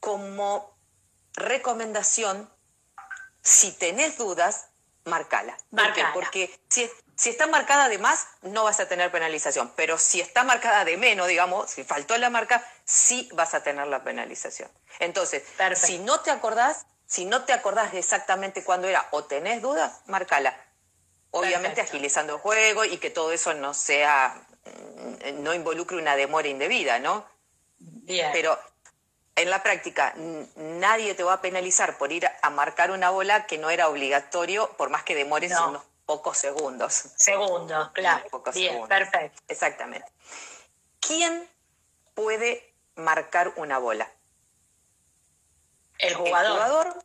como 0.00 0.76
recomendación, 1.32 2.50
si 3.42 3.72
tenés 3.72 4.18
dudas, 4.18 4.68
marcala. 5.04 5.56
Marcala. 5.70 6.12
Porque 6.12 6.54
si, 6.68 6.90
si 7.20 7.28
está 7.28 7.46
marcada 7.46 7.90
de 7.90 7.98
más, 7.98 8.28
no 8.40 8.64
vas 8.64 8.80
a 8.80 8.88
tener 8.88 9.12
penalización, 9.12 9.70
pero 9.76 9.98
si 9.98 10.22
está 10.22 10.42
marcada 10.42 10.86
de 10.86 10.96
menos, 10.96 11.28
digamos, 11.28 11.70
si 11.70 11.84
faltó 11.84 12.16
la 12.16 12.30
marca, 12.30 12.66
sí 12.86 13.28
vas 13.34 13.52
a 13.52 13.62
tener 13.62 13.88
la 13.88 14.02
penalización. 14.02 14.70
Entonces, 15.00 15.42
si 15.74 15.98
no 15.98 16.20
te 16.20 16.30
acordás, 16.30 16.86
si 17.04 17.26
no 17.26 17.44
te 17.44 17.52
acordás 17.52 17.92
de 17.92 17.98
exactamente 17.98 18.64
cuándo 18.64 18.88
era 18.88 19.06
o 19.10 19.24
tenés 19.24 19.60
dudas, 19.60 20.00
márcala. 20.06 20.56
Obviamente 21.30 21.82
agilizando 21.82 22.36
el 22.36 22.40
juego 22.40 22.86
y 22.86 22.96
que 22.96 23.10
todo 23.10 23.32
eso 23.32 23.52
no 23.52 23.74
sea, 23.74 24.40
mm, 24.64 25.42
no 25.42 25.52
involucre 25.52 25.98
una 25.98 26.16
demora 26.16 26.48
indebida, 26.48 27.00
¿no? 27.00 27.26
Bien. 27.80 28.30
Pero 28.32 28.58
en 29.36 29.50
la 29.50 29.62
práctica 29.62 30.14
nadie 30.56 31.14
te 31.14 31.22
va 31.22 31.34
a 31.34 31.42
penalizar 31.42 31.98
por 31.98 32.12
ir 32.12 32.26
a 32.40 32.48
marcar 32.48 32.90
una 32.90 33.10
bola 33.10 33.44
que 33.44 33.58
no 33.58 33.68
era 33.68 33.90
obligatorio, 33.90 34.72
por 34.78 34.88
más 34.88 35.02
que 35.02 35.14
demores 35.14 35.52
unos 35.52 35.89
pocos 36.10 36.38
segundos. 36.38 37.04
Segundos, 37.14 37.92
claro. 37.92 38.24
Bien, 38.52 38.88
perfecto. 38.88 39.40
Exactamente. 39.46 40.10
¿Quién 40.98 41.48
puede 42.14 42.74
marcar 42.96 43.52
una 43.54 43.78
bola? 43.78 44.10
El 45.98 46.14
jugador. 46.14 46.46
El 46.46 46.52
jugador, 46.52 47.04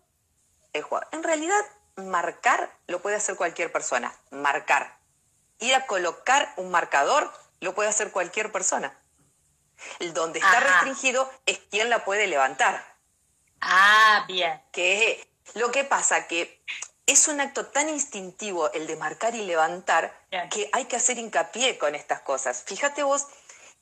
el 0.73 0.81
jugador. 0.81 1.07
En 1.11 1.21
realidad, 1.21 1.61
marcar 1.97 2.75
lo 2.87 2.99
puede 3.03 3.15
hacer 3.15 3.35
cualquier 3.35 3.71
persona. 3.71 4.11
Marcar. 4.31 4.97
Ir 5.59 5.75
a 5.75 5.85
colocar 5.85 6.51
un 6.57 6.71
marcador 6.71 7.31
lo 7.59 7.75
puede 7.75 7.89
hacer 7.89 8.11
cualquier 8.11 8.51
persona. 8.51 8.99
El 9.99 10.15
donde 10.15 10.39
está 10.39 10.61
restringido 10.61 11.31
es 11.45 11.59
quién 11.69 11.91
la 11.91 12.03
puede 12.05 12.25
levantar. 12.25 12.83
Ah, 13.61 14.25
bien. 14.27 14.63
Que 14.71 15.29
lo 15.53 15.69
que 15.69 15.83
pasa 15.83 16.25
que 16.27 16.59
es 17.05 17.27
un 17.27 17.39
acto 17.39 17.67
tan 17.67 17.89
instintivo 17.89 18.71
el 18.73 18.87
de 18.87 18.95
marcar 18.95 19.35
y 19.35 19.45
levantar 19.45 20.25
que 20.51 20.69
hay 20.73 20.85
que 20.85 20.95
hacer 20.95 21.17
hincapié 21.17 21.77
con 21.77 21.95
estas 21.95 22.21
cosas. 22.21 22.63
Fíjate 22.65 23.03
vos 23.03 23.27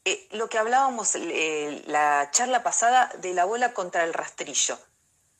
eh, 0.05 0.27
lo 0.31 0.49
que 0.49 0.57
hablábamos 0.57 1.15
eh, 1.15 1.81
la 1.87 2.29
charla 2.31 2.63
pasada 2.63 3.11
de 3.19 3.33
la 3.33 3.45
bola 3.45 3.73
contra 3.73 4.03
el 4.03 4.13
rastrillo. 4.13 4.77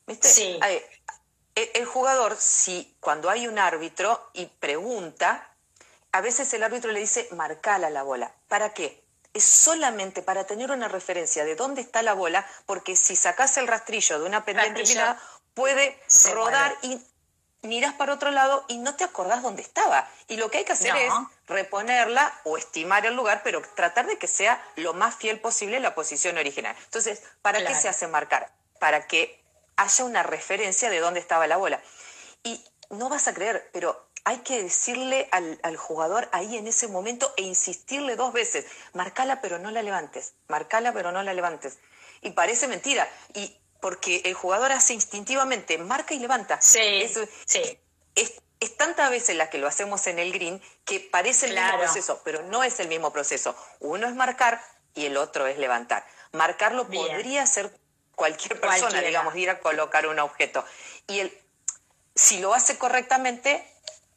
¿Viste? 0.05 0.27
Sí. 0.27 0.59
el 1.55 1.85
jugador, 1.85 2.35
si 2.37 2.95
cuando 2.99 3.29
hay 3.29 3.47
un 3.47 3.57
árbitro 3.57 4.29
y 4.33 4.47
pregunta, 4.47 5.53
a 6.13 6.21
veces 6.21 6.53
el 6.53 6.63
árbitro 6.63 6.91
le 6.91 6.99
dice, 6.99 7.27
marcala 7.31 7.89
la 7.89 8.03
bola. 8.03 8.33
¿Para 8.47 8.73
qué? 8.73 9.03
Es 9.33 9.43
solamente 9.43 10.21
para 10.21 10.45
tener 10.45 10.71
una 10.71 10.87
referencia 10.87 11.43
de 11.43 11.55
dónde 11.55 11.81
está 11.81 12.03
la 12.03 12.13
bola, 12.13 12.47
porque 12.65 12.95
si 12.95 13.15
sacas 13.15 13.57
el 13.57 13.67
rastrillo 13.67 14.19
de 14.19 14.25
una 14.25 14.45
pendiente 14.45 14.83
puede 15.53 15.99
rodar 16.31 16.75
y 16.83 17.01
mirás 17.63 17.93
para 17.93 18.13
otro 18.13 18.31
lado 18.31 18.63
y 18.67 18.77
no 18.77 18.95
te 18.95 19.03
acordás 19.03 19.41
dónde 19.41 19.61
estaba. 19.61 20.07
Y 20.27 20.37
lo 20.37 20.51
que 20.51 20.59
hay 20.59 20.65
que 20.65 20.73
hacer 20.73 20.95
es 20.95 21.13
reponerla 21.47 22.33
o 22.43 22.57
estimar 22.57 23.05
el 23.05 23.15
lugar, 23.15 23.41
pero 23.43 23.61
tratar 23.75 24.05
de 24.05 24.17
que 24.17 24.27
sea 24.27 24.63
lo 24.75 24.93
más 24.93 25.15
fiel 25.15 25.39
posible 25.39 25.79
la 25.79 25.95
posición 25.95 26.37
original. 26.37 26.75
Entonces, 26.85 27.23
¿para 27.41 27.65
qué 27.65 27.73
se 27.75 27.89
hace 27.89 28.07
marcar? 28.07 28.51
Para 28.79 29.07
que 29.07 29.41
haya 29.75 30.05
una 30.05 30.23
referencia 30.23 30.89
de 30.89 30.99
dónde 30.99 31.19
estaba 31.19 31.47
la 31.47 31.57
bola. 31.57 31.81
Y 32.43 32.63
no 32.89 33.09
vas 33.09 33.27
a 33.27 33.33
creer, 33.33 33.69
pero 33.73 34.07
hay 34.25 34.37
que 34.39 34.61
decirle 34.61 35.27
al, 35.31 35.77
jugador 35.77 36.29
ahí 36.31 36.57
en 36.57 36.67
ese 36.67 36.87
momento 36.87 37.33
e 37.37 37.43
insistirle 37.43 38.15
dos 38.15 38.31
veces, 38.31 38.65
marcala 38.93 39.41
pero 39.41 39.59
no 39.59 39.71
la 39.71 39.83
levantes, 39.83 40.33
marcala 40.47 40.93
pero 40.93 41.11
no 41.11 41.23
la 41.23 41.33
levantes. 41.33 41.77
Y 42.21 42.31
parece 42.31 42.67
mentira, 42.67 43.09
y 43.33 43.57
porque 43.83 44.21
el 44.23 44.33
jugador 44.33 44.71
hace 44.71 44.93
instintivamente, 44.93 45.77
marca 45.77 46.13
y 46.13 46.19
levanta. 46.19 46.61
Sí, 46.61 47.05
sí. 47.45 47.77
Es, 48.15 48.35
es 48.61 48.77
tantas 48.77 49.09
veces 49.09 49.35
la 49.35 49.49
que 49.49 49.57
lo 49.57 49.67
hacemos 49.67 50.07
en 50.07 50.19
el 50.19 50.31
green 50.31 50.61
que 50.85 51.01
parece 51.01 51.47
el 51.47 51.53
mismo 51.53 51.79
proceso, 51.79 52.21
pero 52.23 52.43
no 52.43 52.63
es 52.63 52.79
el 52.79 52.87
mismo 52.87 53.11
proceso. 53.11 53.57
Uno 53.81 54.07
es 54.07 54.15
marcar 54.15 54.63
y 54.95 55.05
el 55.05 55.17
otro 55.17 55.47
es 55.47 55.57
levantar. 55.57 56.07
Marcarlo 56.31 56.87
podría 56.87 57.45
ser 57.45 57.77
cualquier 58.15 58.57
persona, 58.61 59.01
digamos, 59.01 59.35
ir 59.35 59.49
a 59.49 59.59
colocar 59.59 60.07
un 60.07 60.17
objeto. 60.19 60.63
Y 61.07 61.19
el, 61.19 61.37
si 62.15 62.39
lo 62.39 62.53
hace 62.53 62.77
correctamente, 62.77 63.69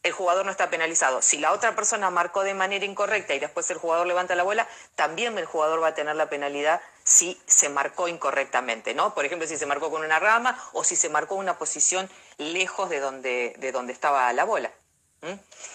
el 0.07 0.13
jugador 0.13 0.45
no 0.45 0.53
está 0.53 0.71
penalizado. 0.71 1.21
Si 1.21 1.39
la 1.39 1.53
otra 1.53 1.75
persona 1.75 2.11
marcó 2.11 2.45
de 2.45 2.55
manera 2.55 2.85
incorrecta 2.85 3.35
y 3.35 3.41
después 3.41 3.69
el 3.71 3.79
jugador 3.79 4.07
levanta 4.07 4.37
la 4.37 4.45
bola, 4.45 4.69
también 4.95 5.37
el 5.37 5.47
jugador 5.47 5.83
va 5.83 5.89
a 5.89 5.95
tener 5.95 6.15
la 6.15 6.29
penalidad 6.29 6.81
si 7.03 7.41
se 7.47 7.69
marcó 7.69 8.07
incorrectamente, 8.07 8.95
¿no? 8.95 9.15
Por 9.15 9.25
ejemplo, 9.25 9.49
si 9.49 9.57
se 9.57 9.67
marcó 9.67 9.91
con 9.91 10.05
una 10.05 10.21
rama 10.21 10.57
o 10.73 10.85
si 10.85 10.95
se 10.95 11.09
marcó 11.09 11.35
una 11.35 11.59
posición 11.59 12.09
lejos 12.39 12.89
de 12.89 13.01
donde, 13.01 13.55
de 13.59 13.73
donde 13.73 13.93
estaba 13.93 14.33
la 14.33 14.45
bola. 14.45 14.71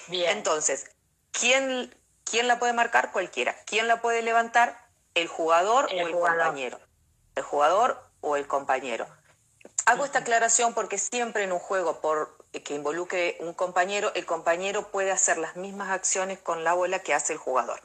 Bien. 0.07 0.29
Entonces, 0.29 0.89
¿quién, 1.31 1.93
¿quién 2.23 2.47
la 2.47 2.57
puede 2.57 2.71
marcar? 2.71 3.11
Cualquiera. 3.11 3.53
¿Quién 3.65 3.89
la 3.89 4.01
puede 4.01 4.21
levantar? 4.21 4.77
El 5.13 5.27
jugador 5.27 5.87
o 5.87 6.07
el 6.07 6.11
compañero. 6.13 6.79
El 7.35 7.43
jugador 7.43 8.01
o 8.21 8.37
el 8.37 8.47
compañero. 8.47 9.07
Hago 9.85 10.05
esta 10.05 10.19
aclaración 10.19 10.73
porque 10.73 10.97
siempre 10.97 11.43
en 11.43 11.51
un 11.51 11.59
juego 11.59 11.99
por 11.99 12.40
que 12.59 12.73
involucre 12.73 13.37
un 13.39 13.53
compañero, 13.53 14.11
el 14.13 14.25
compañero 14.25 14.89
puede 14.89 15.11
hacer 15.11 15.37
las 15.37 15.55
mismas 15.55 15.89
acciones 15.89 16.39
con 16.39 16.63
la 16.63 16.73
bola 16.73 16.99
que 16.99 17.13
hace 17.13 17.33
el 17.33 17.39
jugador. 17.39 17.81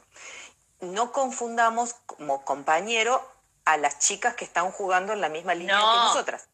No 0.81 1.11
confundamos 1.11 1.95
como 2.05 2.43
compañero 2.43 3.25
a 3.65 3.77
las 3.77 3.99
chicas 3.99 4.35
que 4.35 4.45
están 4.45 4.71
jugando 4.71 5.13
en 5.13 5.21
la 5.21 5.29
misma 5.29 5.55
línea 5.55 5.77
que 5.77 5.83
nosotras. 5.83 6.47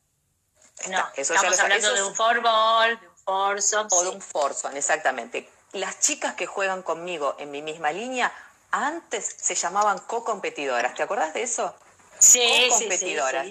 No, 0.90 1.04
estamos 1.16 1.60
hablando 1.60 1.94
de 1.94 2.04
un 2.04 2.16
forball, 2.16 3.00
de 3.00 3.08
un 3.08 3.18
foursome. 3.18 3.90
O 3.92 4.04
de 4.04 4.10
un 4.10 4.22
foursome, 4.22 4.78
exactamente. 4.78 5.50
Las 5.72 6.00
chicas 6.00 6.36
que 6.36 6.46
juegan 6.46 6.84
conmigo 6.84 7.36
en 7.40 7.52
mi 7.52 7.62
misma 7.62 7.92
línea 7.92 8.32
antes 8.72 9.36
se 9.38 9.56
llamaban 9.56 10.00
co-competidoras. 10.00 10.94
¿Te 10.96 11.04
acordás 11.04 11.34
de 11.34 11.44
eso? 11.44 11.76
Sí, 12.20 12.68
co-competidoras. 12.70 13.48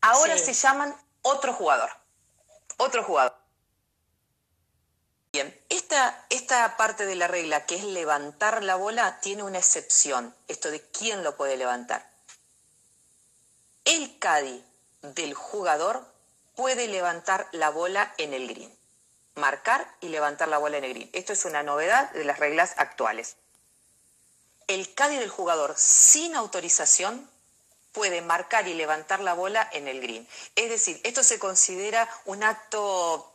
Ahora 0.00 0.38
se 0.38 0.52
llaman 0.52 0.94
otro 1.22 1.52
jugador. 1.52 1.90
Otro 2.78 3.02
jugador. 3.02 3.45
Esta 6.30 6.76
parte 6.76 7.06
de 7.06 7.14
la 7.14 7.28
regla, 7.28 7.64
que 7.66 7.76
es 7.76 7.84
levantar 7.84 8.62
la 8.62 8.76
bola, 8.76 9.20
tiene 9.20 9.42
una 9.42 9.58
excepción. 9.58 10.34
Esto 10.48 10.70
de 10.70 10.80
quién 10.80 11.22
lo 11.22 11.36
puede 11.36 11.56
levantar. 11.56 12.10
El 13.84 14.18
caddy 14.18 14.64
del 15.02 15.34
jugador 15.34 16.04
puede 16.56 16.88
levantar 16.88 17.48
la 17.52 17.70
bola 17.70 18.12
en 18.18 18.34
el 18.34 18.48
green. 18.48 18.76
Marcar 19.36 19.94
y 20.00 20.08
levantar 20.08 20.48
la 20.48 20.58
bola 20.58 20.78
en 20.78 20.84
el 20.84 20.94
green. 20.94 21.10
Esto 21.12 21.32
es 21.32 21.44
una 21.44 21.62
novedad 21.62 22.10
de 22.12 22.24
las 22.24 22.38
reglas 22.38 22.74
actuales. 22.78 23.36
El 24.66 24.92
caddy 24.94 25.16
del 25.16 25.30
jugador 25.30 25.74
sin 25.76 26.34
autorización 26.34 27.30
puede 27.92 28.22
marcar 28.22 28.66
y 28.66 28.74
levantar 28.74 29.20
la 29.20 29.34
bola 29.34 29.68
en 29.72 29.86
el 29.86 30.00
green. 30.00 30.26
Es 30.56 30.68
decir, 30.68 31.00
esto 31.04 31.22
se 31.22 31.38
considera 31.38 32.08
un 32.24 32.42
acto 32.42 33.32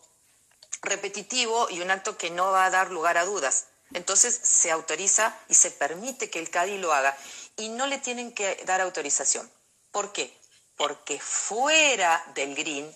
repetitivo 0.81 1.69
y 1.69 1.81
un 1.81 1.91
acto 1.91 2.17
que 2.17 2.29
no 2.29 2.51
va 2.51 2.65
a 2.65 2.69
dar 2.69 2.91
lugar 2.91 3.17
a 3.17 3.25
dudas. 3.25 3.65
Entonces 3.93 4.39
se 4.41 4.71
autoriza 4.71 5.37
y 5.49 5.55
se 5.55 5.71
permite 5.71 6.29
que 6.29 6.39
el 6.39 6.49
CADI 6.49 6.77
lo 6.77 6.93
haga 6.93 7.15
y 7.57 7.69
no 7.69 7.87
le 7.87 7.97
tienen 7.97 8.33
que 8.33 8.61
dar 8.65 8.81
autorización. 8.81 9.49
¿Por 9.91 10.13
qué? 10.13 10.35
Porque 10.77 11.19
fuera 11.19 12.23
del 12.33 12.55
green, 12.55 12.95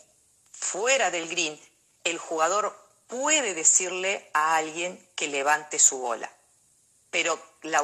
fuera 0.51 1.11
del 1.11 1.27
green, 1.27 1.59
el 2.03 2.17
jugador 2.17 2.75
puede 3.07 3.53
decirle 3.53 4.29
a 4.33 4.55
alguien 4.55 4.97
que 5.15 5.27
levante 5.27 5.79
su 5.79 5.97
bola. 5.97 6.31
Pero 7.11 7.39
la 7.61 7.81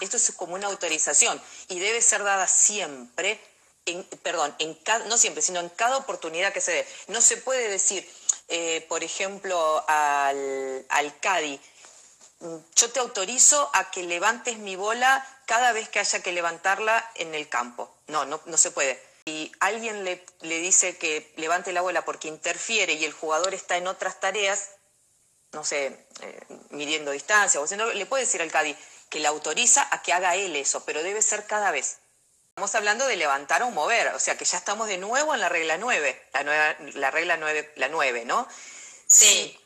esto 0.00 0.16
es 0.16 0.32
como 0.32 0.54
una 0.54 0.66
autorización 0.66 1.40
y 1.68 1.78
debe 1.78 2.00
ser 2.00 2.22
dada 2.22 2.46
siempre, 2.46 3.40
en, 3.86 4.02
perdón, 4.22 4.54
en 4.58 4.78
no 5.06 5.16
siempre, 5.16 5.42
sino 5.42 5.60
en 5.60 5.68
cada 5.70 5.96
oportunidad 5.96 6.52
que 6.52 6.60
se 6.60 6.72
dé. 6.72 6.88
No 7.08 7.20
se 7.20 7.36
puede 7.36 7.68
decir, 7.68 8.08
eh, 8.48 8.84
por 8.88 9.02
ejemplo, 9.04 9.84
al, 9.88 10.84
al 10.88 11.20
CADI, 11.20 11.60
yo 12.74 12.90
te 12.90 13.00
autorizo 13.00 13.70
a 13.72 13.90
que 13.90 14.02
levantes 14.02 14.58
mi 14.58 14.76
bola 14.76 15.24
cada 15.46 15.72
vez 15.72 15.88
que 15.88 16.00
haya 16.00 16.22
que 16.22 16.32
levantarla 16.32 17.08
en 17.14 17.34
el 17.34 17.48
campo. 17.48 17.94
No, 18.08 18.24
no, 18.24 18.40
no 18.46 18.56
se 18.56 18.70
puede. 18.70 19.00
Si 19.24 19.52
alguien 19.60 20.04
le, 20.04 20.24
le, 20.40 20.58
dice 20.58 20.96
que 20.96 21.32
levante 21.36 21.72
la 21.72 21.82
bola 21.82 22.04
porque 22.04 22.28
interfiere 22.28 22.94
y 22.94 23.04
el 23.04 23.12
jugador 23.12 23.54
está 23.54 23.76
en 23.76 23.86
otras 23.86 24.18
tareas, 24.18 24.70
no 25.52 25.64
sé, 25.64 26.06
eh, 26.20 26.40
midiendo 26.70 27.12
distancia, 27.12 27.60
o 27.60 27.66
sea, 27.66 27.78
le 27.78 28.06
puede 28.06 28.24
decir 28.24 28.42
al 28.42 28.50
CADI 28.50 28.76
que 29.08 29.20
le 29.20 29.28
autoriza 29.28 29.86
a 29.90 30.02
que 30.02 30.12
haga 30.12 30.34
él 30.34 30.56
eso, 30.56 30.84
pero 30.84 31.02
debe 31.02 31.22
ser 31.22 31.46
cada 31.46 31.70
vez. 31.70 31.98
Estamos 32.52 32.74
hablando 32.74 33.06
de 33.06 33.16
levantar 33.16 33.62
o 33.62 33.70
mover, 33.70 34.08
o 34.08 34.20
sea 34.20 34.36
que 34.36 34.44
ya 34.44 34.58
estamos 34.58 34.86
de 34.86 34.98
nuevo 34.98 35.32
en 35.32 35.40
la 35.40 35.48
regla 35.48 35.78
9, 35.78 36.28
la, 36.34 36.76
la 36.94 37.10
regla 37.10 37.38
9, 37.38 37.72
la 37.76 37.88
9, 37.88 38.26
¿no? 38.26 38.46
Sí. 39.06 39.58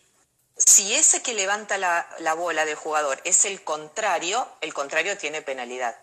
Si, 0.56 0.94
ese 0.94 1.20
que 1.20 1.34
levanta 1.34 1.78
la, 1.78 2.34
bola 2.34 2.64
del 2.64 2.76
jugador 2.76 3.20
es 3.24 3.44
el 3.44 3.64
contrario, 3.64 4.48
el 4.60 4.72
contrario 4.72 5.18
tiene 5.18 5.42
penalidad. 5.42 5.98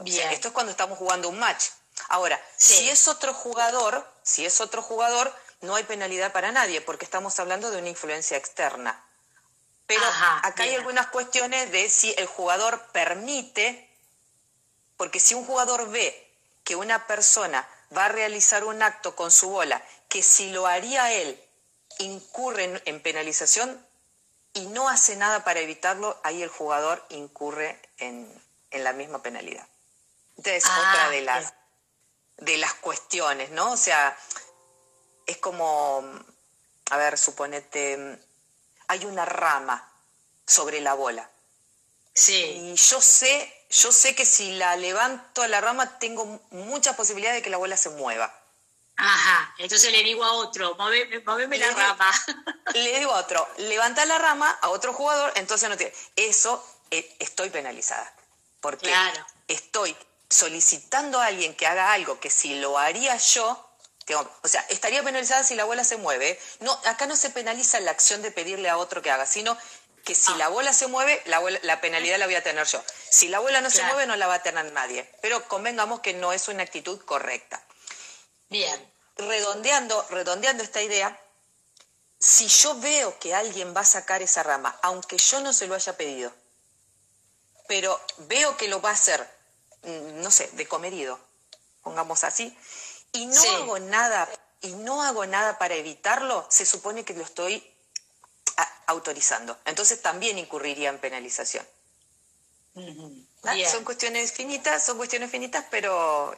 Bien. 0.00 0.30
esto 0.32 0.48
es 0.48 0.54
cuando 0.54 0.72
estamos 0.72 0.98
jugando 0.98 1.28
un 1.28 1.38
match. 1.38 1.66
Ahora, 2.08 2.44
si 2.56 2.90
es 2.90 3.06
otro 3.06 3.32
jugador, 3.32 4.04
si 4.24 4.44
es 4.44 4.60
otro 4.60 4.82
jugador, 4.82 5.32
no 5.60 5.76
hay 5.76 5.84
penalidad 5.84 6.32
para 6.32 6.50
nadie, 6.50 6.80
porque 6.80 7.04
estamos 7.04 7.38
hablando 7.38 7.70
de 7.70 7.78
una 7.78 7.88
influencia 7.88 8.36
externa. 8.36 9.04
Pero 9.86 10.04
acá 10.42 10.64
hay 10.64 10.74
algunas 10.74 11.06
cuestiones 11.06 11.70
de 11.70 11.88
si 11.88 12.12
el 12.18 12.26
jugador 12.26 12.84
permite 12.92 13.87
porque 14.98 15.20
si 15.20 15.34
un 15.34 15.46
jugador 15.46 15.88
ve 15.88 16.28
que 16.64 16.76
una 16.76 17.06
persona 17.06 17.66
va 17.96 18.06
a 18.06 18.08
realizar 18.08 18.64
un 18.64 18.82
acto 18.82 19.16
con 19.16 19.30
su 19.30 19.48
bola, 19.48 19.82
que 20.10 20.22
si 20.22 20.50
lo 20.50 20.66
haría 20.66 21.10
él 21.12 21.42
incurre 22.00 22.82
en, 22.84 23.00
penalización 23.00 23.86
y 24.52 24.66
no 24.66 24.88
hace 24.88 25.16
nada 25.16 25.44
para 25.44 25.60
evitarlo, 25.60 26.20
ahí 26.24 26.42
el 26.42 26.50
jugador 26.50 27.02
incurre 27.08 27.80
en, 27.96 28.28
la 28.72 28.92
misma 28.92 29.22
penalidad. 29.22 29.66
Entonces, 30.36 30.64
ah, 30.66 30.78
otra 30.78 31.10
de 31.10 31.22
las, 31.22 31.54
de 32.36 32.58
las 32.58 32.74
cuestiones, 32.74 33.50
¿no? 33.50 33.72
O 33.72 33.76
sea, 33.76 34.16
es 35.26 35.38
como, 35.38 36.04
a 36.90 36.96
ver, 36.96 37.16
suponete, 37.16 38.18
hay 38.88 39.04
una 39.04 39.24
rama 39.24 39.90
sobre 40.44 40.80
la 40.80 40.94
bola. 40.94 41.30
Sí. 42.12 42.34
Y 42.34 42.74
yo 42.74 43.00
sé 43.00 43.57
yo 43.70 43.92
sé 43.92 44.14
que 44.14 44.24
si 44.24 44.52
la 44.52 44.76
levanto 44.76 45.42
a 45.42 45.48
la 45.48 45.60
rama 45.60 45.98
tengo 45.98 46.40
muchas 46.50 46.96
posibilidades 46.96 47.38
de 47.38 47.42
que 47.42 47.50
la 47.50 47.58
bola 47.58 47.76
se 47.76 47.90
mueva. 47.90 48.32
Ajá, 48.96 49.54
entonces 49.58 49.92
le 49.92 50.02
digo 50.02 50.24
a 50.24 50.32
otro, 50.32 50.74
moveme, 50.74 51.58
la 51.58 51.70
rama. 51.70 52.10
Le 52.74 52.98
digo 52.98 53.12
a 53.14 53.20
otro, 53.20 53.48
levanta 53.58 54.04
la 54.04 54.18
rama 54.18 54.50
a 54.60 54.70
otro 54.70 54.92
jugador, 54.92 55.32
entonces 55.36 55.68
no 55.68 55.76
tiene. 55.76 55.92
Eso 56.16 56.66
eh, 56.90 57.16
estoy 57.20 57.48
penalizada. 57.50 58.12
Porque 58.60 58.92
estoy 59.46 59.96
solicitando 60.28 61.20
a 61.20 61.26
alguien 61.26 61.54
que 61.54 61.68
haga 61.68 61.92
algo 61.92 62.18
que 62.18 62.28
si 62.28 62.58
lo 62.58 62.76
haría 62.76 63.16
yo, 63.16 63.68
o 64.42 64.48
sea, 64.48 64.64
estaría 64.68 65.02
penalizada 65.02 65.44
si 65.44 65.54
la 65.54 65.64
bola 65.64 65.84
se 65.84 65.96
mueve. 65.96 66.40
No, 66.60 66.72
acá 66.86 67.06
no 67.06 67.16
se 67.16 67.30
penaliza 67.30 67.80
la 67.80 67.90
acción 67.90 68.22
de 68.22 68.30
pedirle 68.30 68.68
a 68.68 68.78
otro 68.78 69.02
que 69.02 69.10
haga, 69.10 69.26
sino 69.26 69.56
que 70.08 70.14
si 70.14 70.32
ah. 70.32 70.36
la 70.38 70.48
bola 70.48 70.72
se 70.72 70.86
mueve, 70.86 71.22
la, 71.26 71.80
penalidad 71.82 72.18
la 72.18 72.24
voy 72.24 72.34
a 72.34 72.42
tener 72.42 72.66
yo. 72.66 72.82
Si 73.10 73.28
la 73.28 73.40
bola 73.40 73.60
no 73.60 73.68
se 73.68 73.82
mueve, 73.82 74.06
no 74.06 74.16
la 74.16 74.26
va 74.26 74.36
a 74.36 74.42
tener 74.42 74.72
nadie. 74.72 75.04
Pero 75.20 75.46
convengamos 75.48 76.00
que 76.00 76.14
no 76.14 76.32
es 76.32 76.48
una 76.48 76.62
actitud 76.62 76.98
correcta. 77.04 77.62
Bien. 78.48 78.90
Redondeando, 79.18 80.02
redondeando 80.08 80.62
esta 80.62 80.80
idea, 80.80 81.20
si 82.18 82.48
yo 82.48 82.80
veo 82.80 83.18
que 83.18 83.34
alguien 83.34 83.76
va 83.76 83.82
a 83.82 83.84
sacar 83.84 84.22
esa 84.22 84.42
rama, 84.42 84.78
aunque 84.80 85.18
yo 85.18 85.40
no 85.40 85.52
se 85.52 85.66
lo 85.66 85.74
haya 85.74 85.94
pedido, 85.98 86.32
pero 87.66 88.00
veo 88.16 88.56
que 88.56 88.68
lo 88.68 88.80
va 88.80 88.88
a 88.88 88.94
hacer, 88.94 89.20
mm, 89.82 90.22
no 90.22 90.30
sé, 90.30 90.48
de 90.54 90.66
comedido, 90.66 91.20
pongamos 91.82 92.24
así, 92.24 92.56
y 93.12 93.26
no 93.26 93.42
hago 93.42 93.78
nada, 93.78 94.26
y 94.62 94.72
no 94.72 95.02
hago 95.02 95.26
nada 95.26 95.58
para 95.58 95.74
evitarlo, 95.74 96.46
se 96.48 96.64
supone 96.64 97.04
que 97.04 97.12
lo 97.12 97.24
estoy 97.24 97.67
autorizando. 98.86 99.58
Entonces 99.64 100.00
también 100.02 100.38
incurriría 100.38 100.88
en 100.88 100.98
penalización. 100.98 101.66
¿Ah? 103.44 103.54
Son 103.70 103.84
cuestiones 103.84 104.32
finitas, 104.32 104.84
son 104.84 104.96
cuestiones 104.96 105.30
finitas, 105.30 105.64
pero 105.70 106.36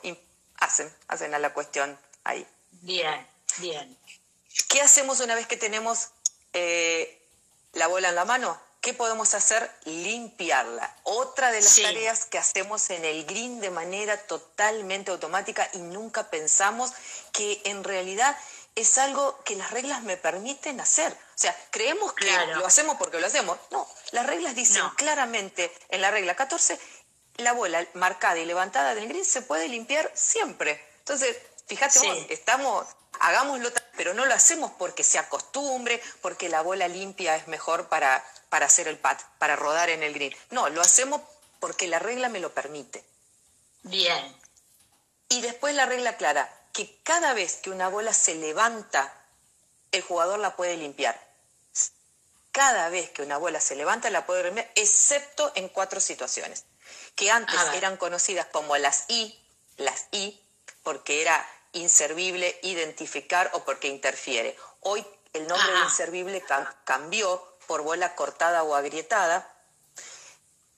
hacen, 0.56 0.92
hacen 1.08 1.34
a 1.34 1.38
la 1.38 1.52
cuestión 1.52 1.98
ahí. 2.24 2.46
Bien, 2.82 3.26
bien. 3.58 3.96
¿Qué 4.68 4.80
hacemos 4.80 5.20
una 5.20 5.34
vez 5.34 5.46
que 5.46 5.56
tenemos 5.56 6.08
eh, 6.52 7.22
la 7.72 7.86
bola 7.88 8.08
en 8.08 8.14
la 8.14 8.24
mano? 8.24 8.60
¿Qué 8.80 8.94
podemos 8.94 9.34
hacer? 9.34 9.70
Limpiarla. 9.84 10.96
Otra 11.02 11.52
de 11.52 11.60
las 11.60 11.76
tareas 11.76 12.24
que 12.24 12.38
hacemos 12.38 12.88
en 12.88 13.04
el 13.04 13.26
green 13.26 13.60
de 13.60 13.70
manera 13.70 14.16
totalmente 14.26 15.10
automática 15.10 15.68
y 15.74 15.78
nunca 15.78 16.30
pensamos 16.30 16.92
que 17.32 17.60
en 17.64 17.84
realidad 17.84 18.36
es 18.74 18.98
algo 18.98 19.38
que 19.44 19.56
las 19.56 19.70
reglas 19.70 20.02
me 20.02 20.16
permiten 20.16 20.80
hacer. 20.80 21.12
O 21.12 21.38
sea, 21.38 21.56
creemos 21.70 22.12
que 22.12 22.30
lo 22.54 22.66
hacemos 22.66 22.96
porque 22.96 23.20
lo 23.20 23.26
hacemos. 23.26 23.58
No, 23.70 23.88
las 24.12 24.26
reglas 24.26 24.54
dicen 24.54 24.82
claramente 24.96 25.72
en 25.88 26.02
la 26.02 26.10
regla 26.10 26.34
14, 26.36 26.78
la 27.38 27.52
bola 27.52 27.86
marcada 27.94 28.38
y 28.38 28.44
levantada 28.44 28.94
del 28.94 29.08
green 29.08 29.24
se 29.24 29.42
puede 29.42 29.68
limpiar 29.68 30.10
siempre. 30.14 30.84
Entonces, 30.98 31.36
fíjate 31.66 32.32
estamos, 32.32 32.86
hagámoslo, 33.20 33.70
pero 33.96 34.14
no 34.14 34.26
lo 34.26 34.34
hacemos 34.34 34.72
porque 34.78 35.04
sea 35.04 35.28
costumbre, 35.28 36.00
porque 36.20 36.48
la 36.48 36.62
bola 36.62 36.88
limpia 36.88 37.36
es 37.36 37.48
mejor 37.48 37.88
para, 37.88 38.24
para 38.48 38.66
hacer 38.66 38.88
el 38.88 38.98
pat, 38.98 39.20
para 39.38 39.56
rodar 39.56 39.90
en 39.90 40.02
el 40.02 40.14
green. 40.14 40.34
No, 40.50 40.68
lo 40.68 40.80
hacemos 40.80 41.22
porque 41.58 41.88
la 41.88 41.98
regla 41.98 42.28
me 42.28 42.40
lo 42.40 42.52
permite. 42.52 43.04
Bien. 43.82 44.36
Y 45.28 45.40
después 45.42 45.74
la 45.74 45.86
regla 45.86 46.16
clara, 46.16 46.52
que 46.72 47.00
cada 47.02 47.34
vez 47.34 47.56
que 47.56 47.70
una 47.70 47.88
bola 47.88 48.12
se 48.12 48.34
levanta, 48.34 49.12
el 49.92 50.02
jugador 50.02 50.38
la 50.38 50.56
puede 50.56 50.76
limpiar. 50.76 51.20
Cada 52.52 52.88
vez 52.88 53.10
que 53.10 53.22
una 53.22 53.38
bola 53.38 53.60
se 53.60 53.76
levanta, 53.76 54.10
la 54.10 54.26
puede 54.26 54.44
limpiar, 54.44 54.70
excepto 54.74 55.52
en 55.54 55.68
cuatro 55.68 56.00
situaciones, 56.00 56.64
que 57.14 57.30
antes 57.30 57.60
eran 57.74 57.96
conocidas 57.96 58.46
como 58.46 58.76
las 58.76 59.04
I, 59.08 59.38
las 59.76 60.06
I, 60.10 60.40
porque 60.82 61.22
era 61.22 61.46
inservible 61.72 62.58
identificar 62.62 63.50
o 63.54 63.64
porque 63.64 63.88
interfiere. 63.88 64.56
Hoy 64.80 65.06
el 65.32 65.46
nombre 65.46 65.72
de 65.72 65.80
inservible 65.80 66.44
cambió 66.84 67.46
por 67.66 67.82
bola 67.82 68.14
cortada 68.16 68.62
o 68.64 68.74
agrietada. 68.74 69.54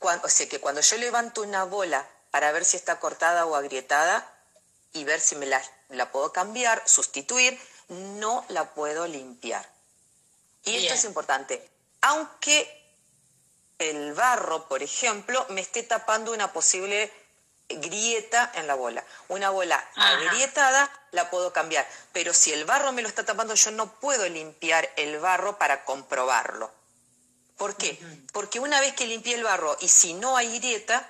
o 0.00 0.28
sea 0.28 0.48
que 0.48 0.60
cuando 0.60 0.80
yo 0.80 0.96
levanto 0.98 1.42
una 1.42 1.64
bola 1.64 2.06
para 2.30 2.52
ver 2.52 2.64
si 2.64 2.76
está 2.76 3.00
cortada 3.00 3.46
o 3.46 3.54
agrietada 3.56 4.28
y 4.92 5.04
ver 5.04 5.20
si 5.20 5.36
me 5.36 5.46
la, 5.46 5.62
la 5.92 6.10
puedo 6.10 6.32
cambiar, 6.32 6.82
sustituir, 6.86 7.58
no 7.88 8.44
la 8.48 8.74
puedo 8.74 9.06
limpiar. 9.06 9.68
Y 10.64 10.76
esto 10.76 10.94
es 10.94 11.04
importante. 11.04 11.68
Aunque 12.02 12.82
el 13.78 14.12
barro, 14.14 14.68
por 14.68 14.82
ejemplo, 14.82 15.44
me 15.50 15.60
esté 15.60 15.82
tapando 15.82 16.32
una 16.32 16.52
posible 16.52 17.12
grieta 17.68 18.50
en 18.54 18.66
la 18.66 18.74
bola. 18.74 19.04
Una 19.28 19.50
bola 19.50 19.84
agrietada 19.96 20.90
la 21.10 21.30
puedo 21.30 21.52
cambiar, 21.52 21.86
pero 22.12 22.34
si 22.34 22.52
el 22.52 22.64
barro 22.64 22.92
me 22.92 23.02
lo 23.02 23.08
está 23.08 23.24
tapando, 23.24 23.54
yo 23.54 23.70
no 23.70 23.98
puedo 24.00 24.28
limpiar 24.28 24.90
el 24.96 25.18
barro 25.18 25.58
para 25.58 25.84
comprobarlo. 25.84 26.72
¿Por 27.56 27.76
qué? 27.76 27.98
Porque 28.32 28.60
una 28.60 28.80
vez 28.80 28.94
que 28.94 29.06
limpié 29.06 29.34
el 29.34 29.44
barro 29.44 29.76
y 29.80 29.88
si 29.88 30.14
no 30.14 30.36
hay 30.36 30.58
grieta, 30.58 31.08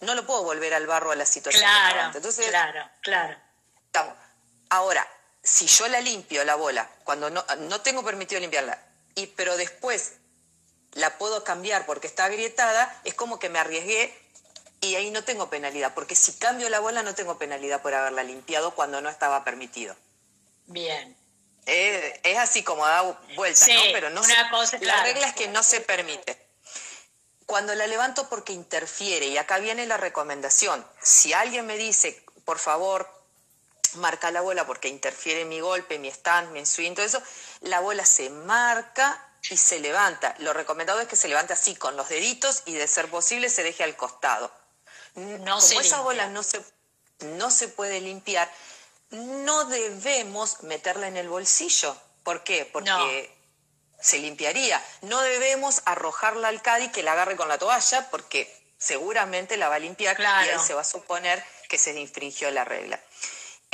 no 0.00 0.14
lo 0.14 0.26
puedo 0.26 0.42
volver 0.42 0.74
al 0.74 0.86
barro 0.86 1.12
a 1.12 1.16
la 1.16 1.26
situación. 1.26 1.62
Claro, 1.62 2.16
Entonces, 2.16 2.48
claro, 2.48 2.90
claro. 3.00 3.36
Ahora, 4.74 5.08
si 5.40 5.68
yo 5.68 5.86
la 5.86 6.00
limpio 6.00 6.42
la 6.42 6.56
bola, 6.56 6.90
cuando 7.04 7.30
no, 7.30 7.44
no 7.58 7.80
tengo 7.82 8.02
permitido 8.02 8.40
limpiarla, 8.40 8.76
y, 9.14 9.28
pero 9.28 9.56
después 9.56 10.14
la 10.94 11.16
puedo 11.16 11.44
cambiar 11.44 11.86
porque 11.86 12.08
está 12.08 12.24
agrietada, 12.24 13.00
es 13.04 13.14
como 13.14 13.38
que 13.38 13.48
me 13.48 13.60
arriesgué 13.60 14.12
y 14.80 14.96
ahí 14.96 15.12
no 15.12 15.22
tengo 15.22 15.48
penalidad, 15.48 15.94
porque 15.94 16.16
si 16.16 16.32
cambio 16.32 16.68
la 16.70 16.80
bola 16.80 17.04
no 17.04 17.14
tengo 17.14 17.38
penalidad 17.38 17.82
por 17.82 17.94
haberla 17.94 18.24
limpiado 18.24 18.74
cuando 18.74 19.00
no 19.00 19.08
estaba 19.08 19.44
permitido. 19.44 19.94
Bien. 20.66 21.16
Es, 21.66 22.36
así 22.36 22.64
como 22.64 22.84
da 22.84 23.02
vuelta, 23.36 23.66
¿no? 23.68 23.80
Pero 23.92 24.10
no 24.10 24.22
una 24.22 24.50
cosa, 24.50 24.76
la 24.80 25.04
regla 25.04 25.28
es 25.28 25.34
que 25.36 25.46
no 25.46 25.62
se 25.62 25.82
permite. 25.82 26.36
Cuando 27.46 27.76
la 27.76 27.86
levanto 27.86 28.28
porque 28.28 28.52
interfiere, 28.52 29.26
y 29.26 29.38
acá 29.38 29.58
viene 29.58 29.86
la 29.86 29.98
recomendación, 29.98 30.84
si 31.00 31.32
alguien 31.32 31.64
me 31.64 31.76
dice, 31.76 32.24
por 32.44 32.58
favor, 32.58 33.13
marca 33.96 34.30
la 34.30 34.40
bola 34.40 34.66
porque 34.66 34.88
interfiere 34.88 35.44
mi 35.44 35.60
golpe, 35.60 35.98
mi 35.98 36.08
stand, 36.08 36.50
mi 36.52 36.64
swing, 36.64 36.94
todo 36.94 37.04
eso, 37.04 37.22
la 37.60 37.80
bola 37.80 38.04
se 38.04 38.30
marca 38.30 39.28
y 39.50 39.56
se 39.56 39.80
levanta. 39.80 40.34
Lo 40.38 40.52
recomendado 40.52 41.00
es 41.00 41.08
que 41.08 41.16
se 41.16 41.28
levante 41.28 41.52
así, 41.52 41.76
con 41.76 41.96
los 41.96 42.08
deditos 42.08 42.62
y 42.66 42.74
de 42.74 42.88
ser 42.88 43.08
posible 43.08 43.48
se 43.48 43.62
deje 43.62 43.84
al 43.84 43.96
costado. 43.96 44.50
No 45.14 45.58
Como 45.60 45.80
esa 45.80 46.00
bola 46.00 46.28
no 46.28 46.42
se, 46.42 46.64
no 47.20 47.50
se 47.50 47.68
puede 47.68 48.00
limpiar, 48.00 48.50
no 49.10 49.64
debemos 49.66 50.62
meterla 50.62 51.08
en 51.08 51.16
el 51.16 51.28
bolsillo. 51.28 51.96
¿Por 52.24 52.42
qué? 52.42 52.68
Porque 52.72 53.30
se 54.00 54.18
limpiaría. 54.18 54.82
No 55.02 55.20
debemos 55.20 55.82
arrojarla 55.84 56.48
al 56.48 56.62
Cádiz 56.62 56.90
que 56.90 57.02
la 57.02 57.12
agarre 57.12 57.36
con 57.36 57.48
la 57.48 57.58
toalla 57.58 58.10
porque 58.10 58.52
seguramente 58.78 59.56
la 59.56 59.68
va 59.68 59.76
a 59.76 59.78
limpiar 59.78 60.18
y 60.18 60.24
ahí 60.24 60.58
se 60.64 60.74
va 60.74 60.82
a 60.82 60.84
suponer 60.84 61.44
que 61.68 61.78
se 61.78 61.98
infringió 61.98 62.50
la 62.50 62.64
regla. 62.64 63.00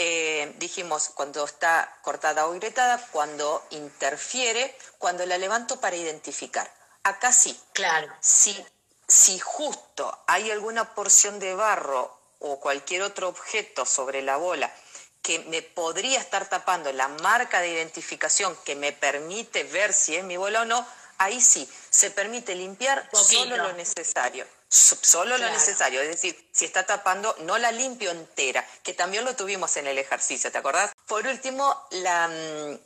Eh, 0.02 0.54
dijimos 0.56 1.10
cuando 1.10 1.44
está 1.44 1.94
cortada 2.00 2.46
o 2.46 2.52
agrietada, 2.54 3.06
cuando 3.10 3.62
interfiere, 3.68 4.74
cuando 4.96 5.26
la 5.26 5.36
levanto 5.36 5.78
para 5.78 5.94
identificar. 5.94 6.72
Acá 7.02 7.34
sí. 7.34 7.60
Claro. 7.74 8.10
Si, 8.18 8.64
si 9.06 9.38
justo 9.38 10.24
hay 10.26 10.50
alguna 10.50 10.94
porción 10.94 11.38
de 11.38 11.54
barro 11.54 12.18
o 12.38 12.58
cualquier 12.60 13.02
otro 13.02 13.28
objeto 13.28 13.84
sobre 13.84 14.22
la 14.22 14.38
bola 14.38 14.74
que 15.20 15.40
me 15.40 15.60
podría 15.60 16.18
estar 16.18 16.48
tapando 16.48 16.90
la 16.94 17.08
marca 17.08 17.60
de 17.60 17.68
identificación 17.68 18.56
que 18.64 18.76
me 18.76 18.92
permite 18.92 19.64
ver 19.64 19.92
si 19.92 20.16
es 20.16 20.24
mi 20.24 20.38
bola 20.38 20.62
o 20.62 20.64
no, 20.64 20.86
ahí 21.18 21.42
sí, 21.42 21.70
se 21.90 22.10
permite 22.10 22.54
limpiar 22.54 23.06
solo 23.12 23.58
lo 23.58 23.74
necesario. 23.74 24.46
Solo 24.72 25.36
lo 25.36 25.50
necesario, 25.50 26.00
es 26.00 26.08
decir, 26.08 26.48
si 26.52 26.64
está 26.64 26.86
tapando, 26.86 27.34
no 27.40 27.58
la 27.58 27.72
limpio 27.72 28.10
entera, 28.12 28.64
que 28.84 28.94
también 28.94 29.24
lo 29.24 29.34
tuvimos 29.34 29.76
en 29.76 29.88
el 29.88 29.98
ejercicio, 29.98 30.52
¿te 30.52 30.58
acordás? 30.58 30.92
Por 31.06 31.26
último, 31.26 31.76
la, 31.90 32.28
mm, 32.28 32.78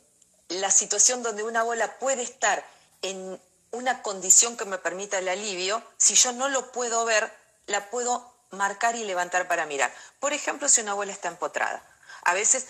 la 0.55 0.71
situación 0.71 1.21
donde 1.21 1.43
una 1.43 1.61
bola 1.61 1.99
puede 1.99 2.23
estar 2.23 2.65
en 3.03 3.39
una 3.71 4.01
condición 4.01 4.57
que 4.57 4.65
me 4.65 4.79
permita 4.79 5.19
el 5.19 5.29
alivio, 5.29 5.83
si 5.97 6.15
yo 6.15 6.31
no 6.31 6.49
lo 6.49 6.71
puedo 6.71 7.05
ver, 7.05 7.31
la 7.67 7.89
puedo 7.91 8.33
marcar 8.49 8.95
y 8.95 9.03
levantar 9.03 9.47
para 9.47 9.67
mirar. 9.67 9.93
Por 10.19 10.33
ejemplo, 10.33 10.67
si 10.67 10.81
una 10.81 10.95
bola 10.95 11.11
está 11.11 11.27
empotrada 11.27 11.83
a 12.25 12.33
veces 12.33 12.67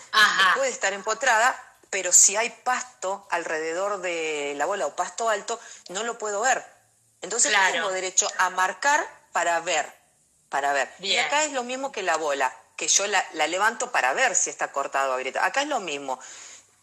puede 0.54 0.70
estar 0.70 0.92
empotrada, 0.92 1.58
pero 1.90 2.12
si 2.12 2.36
hay 2.36 2.50
pasto 2.50 3.26
alrededor 3.30 4.00
de 4.00 4.54
la 4.56 4.66
bola 4.66 4.86
o 4.86 4.94
pasto 4.94 5.28
alto, 5.28 5.58
no 5.88 6.04
lo 6.04 6.18
puedo 6.18 6.40
ver. 6.42 6.64
Entonces 7.22 7.52
tengo 7.72 7.90
derecho 7.90 8.28
a 8.38 8.50
marcar 8.50 9.06
para 9.32 9.60
ver, 9.60 9.92
para 10.48 10.72
ver. 10.72 10.92
Y 11.00 11.16
acá 11.16 11.44
es 11.44 11.52
lo 11.52 11.64
mismo 11.64 11.92
que 11.92 12.02
la 12.02 12.16
bola, 12.16 12.54
que 12.76 12.88
yo 12.88 13.06
la, 13.06 13.24
levanto 13.48 13.90
para 13.90 14.12
ver 14.12 14.34
si 14.34 14.50
está 14.50 14.72
cortado 14.72 15.12
o 15.12 15.14
agrietada. 15.14 15.46
Acá 15.46 15.62
es 15.62 15.68
lo 15.68 15.80
mismo. 15.80 16.18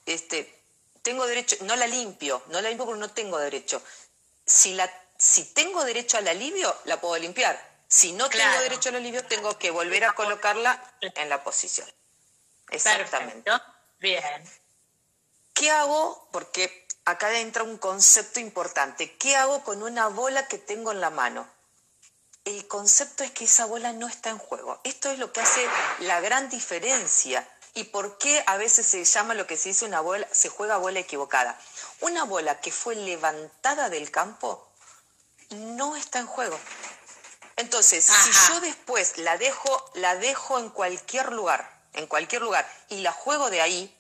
Este, 0.06 0.62
tengo 1.02 1.26
derecho, 1.26 1.56
no 1.62 1.76
la 1.76 1.88
limpio, 1.88 2.44
no 2.48 2.62
la 2.62 2.70
limpio 2.70 2.86
porque 2.86 3.00
no 3.00 3.12
tengo 3.12 3.38
derecho. 3.38 3.82
Si, 4.46 4.74
la, 4.74 4.92
si 5.18 5.46
tengo 5.54 5.84
derecho 5.86 6.18
al 6.18 6.28
alivio, 6.28 6.76
la 6.86 7.00
puedo 7.00 7.18
limpiar. 7.18 7.74
Si 7.88 8.12
no 8.12 8.28
tengo 8.30 8.60
derecho 8.60 8.90
al 8.90 8.96
alivio, 8.96 9.24
tengo 9.26 9.58
que 9.60 9.70
volver 9.70 10.04
a 10.06 10.14
colocarla 10.14 10.82
en 11.00 11.30
la 11.30 11.44
posición. 11.44 11.88
Exactamente. 12.70 13.52
Bien. 14.00 14.44
¿Qué 15.54 15.70
hago? 15.70 16.28
Porque 16.32 16.83
acá 17.06 17.38
entra 17.38 17.64
un 17.64 17.78
concepto 17.78 18.40
importante. 18.40 19.16
¿Qué 19.18 19.36
hago 19.36 19.64
con 19.64 19.84
una 19.84 20.08
bola 20.08 20.48
que 20.48 20.58
tengo 20.58 20.92
en 20.92 21.02
la 21.02 21.10
mano? 21.10 21.48
El 22.46 22.68
concepto 22.68 23.24
es 23.24 23.32
que 23.32 23.46
esa 23.46 23.66
bola 23.66 23.94
no 23.94 24.08
está 24.08 24.30
en 24.30 24.38
juego. 24.38 24.80
Esto 24.84 25.10
es 25.10 25.20
lo 25.20 25.32
que 25.32 25.42
hace 25.42 25.66
la 26.00 26.20
gran 26.20 26.50
diferencia. 26.50 27.48
¿Y 27.74 27.86
por 27.86 28.18
qué 28.18 28.44
a 28.46 28.58
veces 28.58 28.86
se 28.86 29.04
llama 29.04 29.34
lo 29.34 29.48
que 29.48 29.58
se 29.58 29.70
dice 29.70 29.86
una 29.86 30.02
bola, 30.02 30.28
se 30.32 30.50
juega 30.50 30.78
bola 30.78 31.00
equivocada? 31.00 31.58
Una 32.02 32.24
bola 32.24 32.60
que 32.60 32.72
fue 32.72 32.96
levantada 32.96 33.90
del 33.90 34.12
campo 34.12 34.68
no 35.50 35.96
está 35.96 36.20
en 36.20 36.28
juego. 36.28 36.60
Entonces, 37.56 38.06
si 38.06 38.32
yo 38.52 38.62
después 38.62 39.18
la 39.18 39.38
dejo, 39.38 39.92
la 39.96 40.16
dejo 40.16 40.60
en 40.60 40.70
cualquier 40.70 41.32
lugar, 41.32 41.82
en 41.94 42.08
cualquier 42.08 42.42
lugar, 42.42 42.68
y 42.90 43.02
la 43.02 43.12
juego 43.12 43.50
de 43.50 43.62
ahí, 43.62 43.96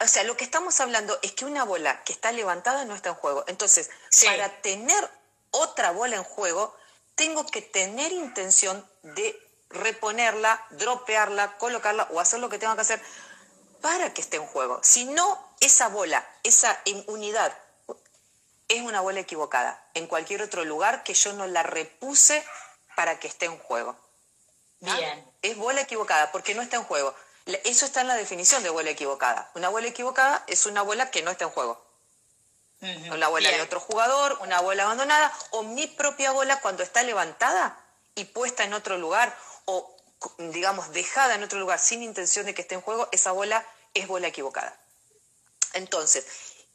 o 0.00 0.06
sea, 0.06 0.22
lo 0.24 0.36
que 0.36 0.44
estamos 0.44 0.78
hablando 0.80 1.18
es 1.22 1.32
que 1.32 1.44
una 1.44 1.64
bola 1.64 2.04
que 2.04 2.12
está 2.12 2.30
levantada 2.30 2.84
no 2.84 2.94
está 2.94 3.10
en 3.10 3.14
juego. 3.16 3.44
Entonces, 3.48 3.90
para 4.24 4.60
tener 4.62 5.10
otra 5.50 5.90
bola 5.90 6.16
en 6.16 6.24
juego, 6.24 6.76
tengo 7.14 7.44
que 7.46 7.62
tener 7.62 8.12
intención 8.12 8.88
de 9.02 9.36
reponerla, 9.70 10.64
dropearla, 10.70 11.58
colocarla 11.58 12.08
o 12.12 12.20
hacer 12.20 12.38
lo 12.38 12.48
que 12.48 12.58
tenga 12.58 12.76
que 12.76 12.82
hacer 12.82 13.02
para 13.80 14.14
que 14.14 14.20
esté 14.20 14.36
en 14.36 14.46
juego. 14.46 14.80
Si 14.82 15.04
no, 15.04 15.54
esa 15.60 15.88
bola, 15.88 16.26
esa 16.42 16.80
unidad, 17.06 17.56
es 18.68 18.82
una 18.82 19.00
bola 19.00 19.20
equivocada 19.20 19.84
en 19.94 20.06
cualquier 20.06 20.42
otro 20.42 20.64
lugar 20.64 21.02
que 21.02 21.14
yo 21.14 21.32
no 21.32 21.46
la 21.46 21.62
repuse 21.62 22.44
para 22.94 23.18
que 23.18 23.26
esté 23.26 23.46
en 23.46 23.58
juego. 23.58 23.96
Bien. 24.80 25.32
Es 25.42 25.56
bola 25.56 25.80
equivocada 25.80 26.30
porque 26.30 26.54
no 26.54 26.62
está 26.62 26.76
en 26.76 26.84
juego. 26.84 27.14
Eso 27.64 27.86
está 27.86 28.02
en 28.02 28.08
la 28.08 28.14
definición 28.14 28.62
de 28.62 28.70
bola 28.70 28.90
equivocada. 28.90 29.50
Una 29.54 29.70
bola 29.70 29.88
equivocada 29.88 30.44
es 30.46 30.66
una 30.66 30.82
bola 30.82 31.10
que 31.10 31.22
no 31.22 31.30
está 31.30 31.44
en 31.44 31.50
juego. 31.50 31.82
Una 33.10 33.28
bola 33.28 33.50
de 33.50 33.60
otro 33.60 33.80
jugador, 33.80 34.38
una 34.40 34.60
bola 34.60 34.84
abandonada, 34.84 35.32
o 35.50 35.62
mi 35.62 35.86
propia 35.86 36.30
bola 36.30 36.60
cuando 36.60 36.82
está 36.82 37.02
levantada 37.02 37.76
y 38.14 38.24
puesta 38.24 38.64
en 38.64 38.72
otro 38.72 38.98
lugar, 38.98 39.36
o 39.64 39.96
digamos 40.38 40.92
dejada 40.92 41.34
en 41.34 41.42
otro 41.42 41.58
lugar 41.58 41.80
sin 41.80 42.02
intención 42.02 42.46
de 42.46 42.54
que 42.54 42.62
esté 42.62 42.74
en 42.74 42.82
juego, 42.82 43.08
esa 43.10 43.32
bola 43.32 43.66
es 43.94 44.06
bola 44.06 44.28
equivocada. 44.28 44.78
Entonces, 45.72 46.26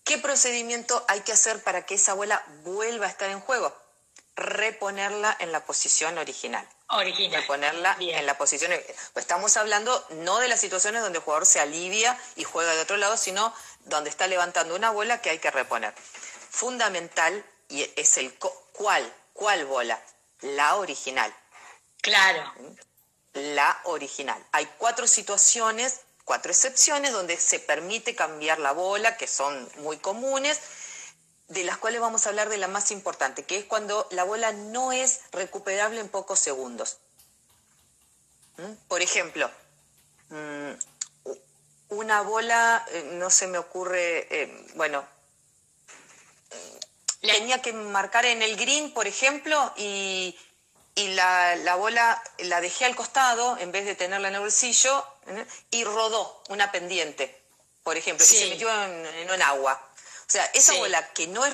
¿qué 0.04 0.18
procedimiento 0.18 1.06
hay 1.08 1.22
que 1.22 1.32
hacer 1.32 1.64
para 1.64 1.86
que 1.86 1.96
esa 1.96 2.14
bola 2.14 2.44
vuelva 2.64 3.06
a 3.06 3.10
estar 3.10 3.30
en 3.30 3.40
juego? 3.40 3.74
Reponerla 4.36 5.36
en 5.40 5.52
la 5.52 5.66
posición 5.66 6.18
original 6.18 6.68
original. 6.98 7.46
ponerla 7.46 7.96
en 8.00 8.26
la 8.26 8.38
posición. 8.38 8.72
Estamos 9.16 9.58
hablando 9.58 10.06
no 10.12 10.40
de 10.40 10.48
las 10.48 10.60
situaciones 10.60 11.02
donde 11.02 11.20
el 11.20 11.24
jugador 11.24 11.46
se 11.46 11.60
alivia 11.60 12.18
y 12.36 12.44
juega 12.44 12.74
de 12.74 12.82
otro 12.82 12.98
lado, 12.98 13.18
sino 13.18 13.54
donde 13.86 14.10
está 14.10 14.28
levantando 14.28 14.76
una 14.76 14.92
bola 14.92 15.22
que 15.22 15.30
hay 15.30 15.40
que 15.40 15.52
reponer. 15.52 15.94
Fundamental 16.50 17.44
y 17.70 17.90
es 17.96 18.18
el 18.18 18.34
cuál, 18.74 19.12
cuál 19.34 19.66
bola, 19.66 20.00
la 20.42 20.76
original. 20.76 21.34
Claro. 22.02 22.54
La 23.34 23.80
original. 23.86 24.44
Hay 24.52 24.66
cuatro 24.78 25.08
situaciones, 25.08 26.02
cuatro 26.26 26.52
excepciones 26.52 27.12
donde 27.12 27.38
se 27.38 27.60
permite 27.60 28.16
cambiar 28.16 28.60
la 28.60 28.74
bola, 28.74 29.18
que 29.18 29.28
son 29.28 29.70
muy 29.78 29.98
comunes 29.98 30.60
de 31.54 31.64
las 31.64 31.78
cuales 31.78 32.02
vamos 32.02 32.26
a 32.26 32.30
hablar 32.30 32.50
de 32.50 32.58
la 32.58 32.68
más 32.68 32.92
importante, 32.92 33.44
que 33.44 33.58
es 33.58 33.66
cuando 33.66 34.08
la 34.12 34.24
bola 34.24 34.52
no 34.52 34.92
es 34.92 35.22
recuperable 35.32 36.00
en 36.00 36.10
pocos 36.10 36.40
segundos. 36.40 36.98
¿Mm? 38.58 38.74
Por 38.88 39.02
ejemplo, 39.02 39.50
mm, 40.30 40.72
una 41.90 42.22
bola, 42.22 42.86
eh, 42.92 43.10
no 43.14 43.30
se 43.30 43.48
me 43.48 43.58
ocurre, 43.58 44.28
eh, 44.32 44.68
bueno, 44.76 45.06
tenía 47.22 47.62
que 47.62 47.72
marcar 47.72 48.26
en 48.26 48.42
el 48.42 48.56
green, 48.58 48.94
por 48.94 49.08
ejemplo, 49.08 49.74
y, 49.78 50.38
la, 50.96 51.76
bola 51.76 52.22
la 52.40 52.62
dejé 52.62 52.86
al 52.86 52.96
costado 52.96 53.58
en 53.58 53.72
vez 53.72 53.86
de 53.86 53.96
tenerla 53.96 54.28
en 54.28 54.36
el 54.36 54.42
bolsillo 54.42 55.06
¿eh? 55.28 55.46
y 55.72 55.84
rodó 55.84 56.44
una 56.50 56.72
pendiente, 56.72 57.42
por 57.84 57.98
ejemplo, 57.98 58.26
y 58.26 58.28
se 58.28 58.50
metió 58.50 58.70
en, 58.84 59.06
en 59.06 59.32
un 59.32 59.42
agua. 59.42 59.93
O 60.34 60.36
sea, 60.36 60.46
esa 60.56 60.74
bola 60.74 61.14
que 61.14 61.28
no 61.28 61.46
es 61.46 61.54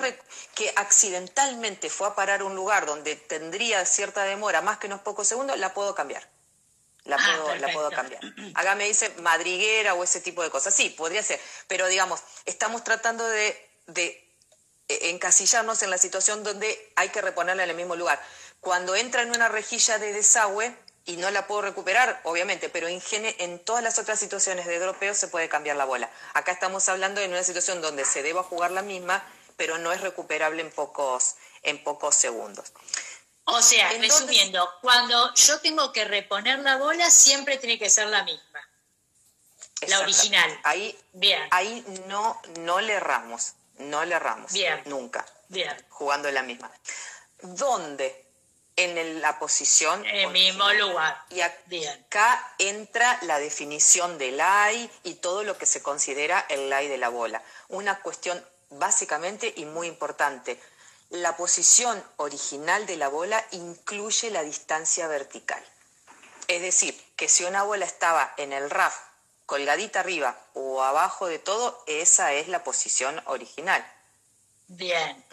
que 0.56 0.72
accidentalmente 0.78 1.90
fue 1.90 2.08
a 2.08 2.16
parar 2.16 2.44
un 2.44 2.56
lugar 2.56 2.86
donde 2.86 3.18
tendría 3.18 3.86
cierta 3.86 4.24
demora, 4.24 4.62
más 4.62 4.78
que 4.78 4.88
unos 4.88 5.02
pocos 5.02 5.28
segundos, 5.28 5.60
la 5.60 5.74
puedo 5.74 5.94
cambiar. 5.94 6.26
La 7.04 7.18
ah, 7.18 7.56
la 7.60 7.74
puedo 7.74 7.92
cambiar. 7.92 8.22
Acá 8.54 8.76
me 8.76 8.86
dice 8.86 9.10
madriguera 9.18 9.96
o 9.96 10.04
ese 10.06 10.22
tipo 10.22 10.44
de 10.44 10.50
cosas. 10.50 10.74
Sí, 10.74 10.92
podría 10.92 11.22
ser. 11.22 11.42
Pero 11.68 11.88
digamos, 11.88 12.22
estamos 12.46 12.86
tratando 12.86 13.28
de, 13.28 13.70
de 13.88 14.34
eh, 14.88 15.10
encasillarnos 15.10 15.84
en 15.84 15.90
la 15.90 15.98
situación 15.98 16.46
donde 16.46 16.94
hay 16.96 17.10
que 17.10 17.22
reponerla 17.22 17.66
en 17.66 17.72
el 17.72 17.76
mismo 17.76 17.98
lugar. 17.98 18.24
Cuando 18.62 18.96
entra 18.96 19.24
en 19.24 19.32
una 19.32 19.50
rejilla 19.50 20.00
de 20.00 20.14
desagüe, 20.14 20.74
y 21.10 21.18
no 21.18 21.32
la 21.32 21.48
puedo 21.48 21.64
recuperar, 21.64 22.22
obviamente, 22.24 22.70
pero 22.70 22.88
en, 22.88 23.02
en 23.12 23.58
todas 23.66 23.84
las 23.84 23.98
otras 23.98 24.20
situaciones 24.20 24.68
de 24.68 24.78
dropeo 24.78 25.16
se 25.16 25.28
puede 25.28 25.50
cambiar 25.50 25.76
la 25.76 25.86
bola. 25.86 26.08
Acá 26.36 26.52
estamos 26.52 26.88
hablando 26.88 27.20
de 27.20 27.28
una 27.28 27.44
situación 27.44 27.82
donde 27.82 28.06
se 28.06 28.22
deba 28.22 28.44
jugar 28.44 28.70
la 28.70 28.84
misma, 28.84 29.26
pero 29.58 29.80
no 29.80 29.92
es 29.92 30.02
recuperable 30.02 30.62
en 30.62 30.70
pocos, 30.70 31.36
en 31.64 31.84
pocos 31.84 32.14
segundos. 32.14 32.72
O 33.46 33.60
sea, 33.60 33.90
resumiendo, 33.94 34.70
cuando 34.82 35.34
yo 35.34 35.60
tengo 35.62 35.92
que 35.92 36.06
reponer 36.06 36.60
la 36.60 36.78
bola, 36.78 37.10
siempre 37.10 37.58
tiene 37.58 37.80
que 37.80 37.90
ser 37.90 38.08
la 38.08 38.22
misma. 38.24 38.70
La 39.88 40.02
original. 40.02 40.60
Ahí, 40.64 40.96
Bien. 41.14 41.42
ahí 41.50 41.84
no, 42.06 42.40
no 42.60 42.82
le 42.82 42.94
erramos, 42.94 43.54
no 43.80 44.06
le 44.06 44.14
erramos. 44.14 44.52
Bien. 44.52 44.80
Nunca. 44.86 45.26
Bien. 45.48 45.76
Jugando 45.90 46.30
la 46.30 46.44
misma. 46.44 46.72
¿Dónde? 47.42 48.29
En 48.80 49.22
la 49.22 49.40
posición. 49.40 50.06
En 50.06 50.16
el 50.16 50.32
mismo 50.32 50.72
lugar. 50.74 51.22
Y 51.30 51.42
acá 51.42 52.54
entra 52.58 53.20
la 53.24 53.40
definición 53.40 54.18
del 54.18 54.38
lay 54.38 54.90
y 55.04 55.16
todo 55.16 55.44
lo 55.44 55.58
que 55.58 55.66
se 55.66 55.84
considera 55.84 56.46
el 56.50 56.70
lay 56.70 56.88
de 56.88 56.98
la 56.98 57.10
bola. 57.10 57.44
Una 57.68 58.00
cuestión 58.00 58.44
básicamente 58.70 59.54
y 59.56 59.66
muy 59.66 59.88
importante. 59.88 60.60
La 61.10 61.36
posición 61.36 62.02
original 62.18 62.86
de 62.86 62.98
la 62.98 63.10
bola 63.10 63.44
incluye 63.52 64.30
la 64.30 64.44
distancia 64.44 65.08
vertical. 65.08 65.64
Es 66.48 66.62
decir, 66.62 67.00
que 67.16 67.28
si 67.28 67.44
una 67.44 67.64
bola 67.64 67.86
estaba 67.86 68.34
en 68.38 68.54
el 68.54 68.70
RAF, 68.70 68.96
colgadita 69.46 70.00
arriba 70.00 70.40
o 70.54 70.84
abajo 70.84 71.28
de 71.28 71.40
todo, 71.40 71.84
esa 71.88 72.34
es 72.34 72.48
la 72.48 72.64
posición 72.64 73.22
original. 73.26 73.86
Bien. 74.68 75.26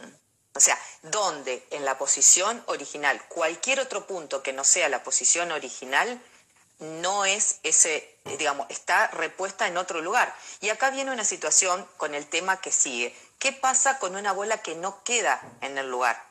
O 0.56 0.60
sea, 0.60 0.78
donde 1.02 1.66
en 1.70 1.84
la 1.84 1.98
posición 1.98 2.62
original, 2.66 3.22
cualquier 3.28 3.78
otro 3.78 4.06
punto 4.06 4.42
que 4.42 4.54
no 4.54 4.64
sea 4.64 4.88
la 4.88 5.02
posición 5.02 5.52
original, 5.52 6.18
no 6.78 7.26
es 7.26 7.58
ese, 7.62 8.18
digamos, 8.24 8.66
está 8.70 9.08
repuesta 9.08 9.66
en 9.66 9.76
otro 9.76 10.00
lugar. 10.00 10.34
Y 10.60 10.70
acá 10.70 10.88
viene 10.90 11.10
una 11.10 11.26
situación 11.26 11.86
con 11.98 12.14
el 12.14 12.26
tema 12.26 12.58
que 12.60 12.72
sigue. 12.72 13.14
¿Qué 13.38 13.52
pasa 13.52 13.98
con 13.98 14.16
una 14.16 14.32
bola 14.32 14.62
que 14.62 14.74
no 14.74 15.04
queda 15.04 15.42
en 15.60 15.76
el 15.76 15.90
lugar? 15.90 16.24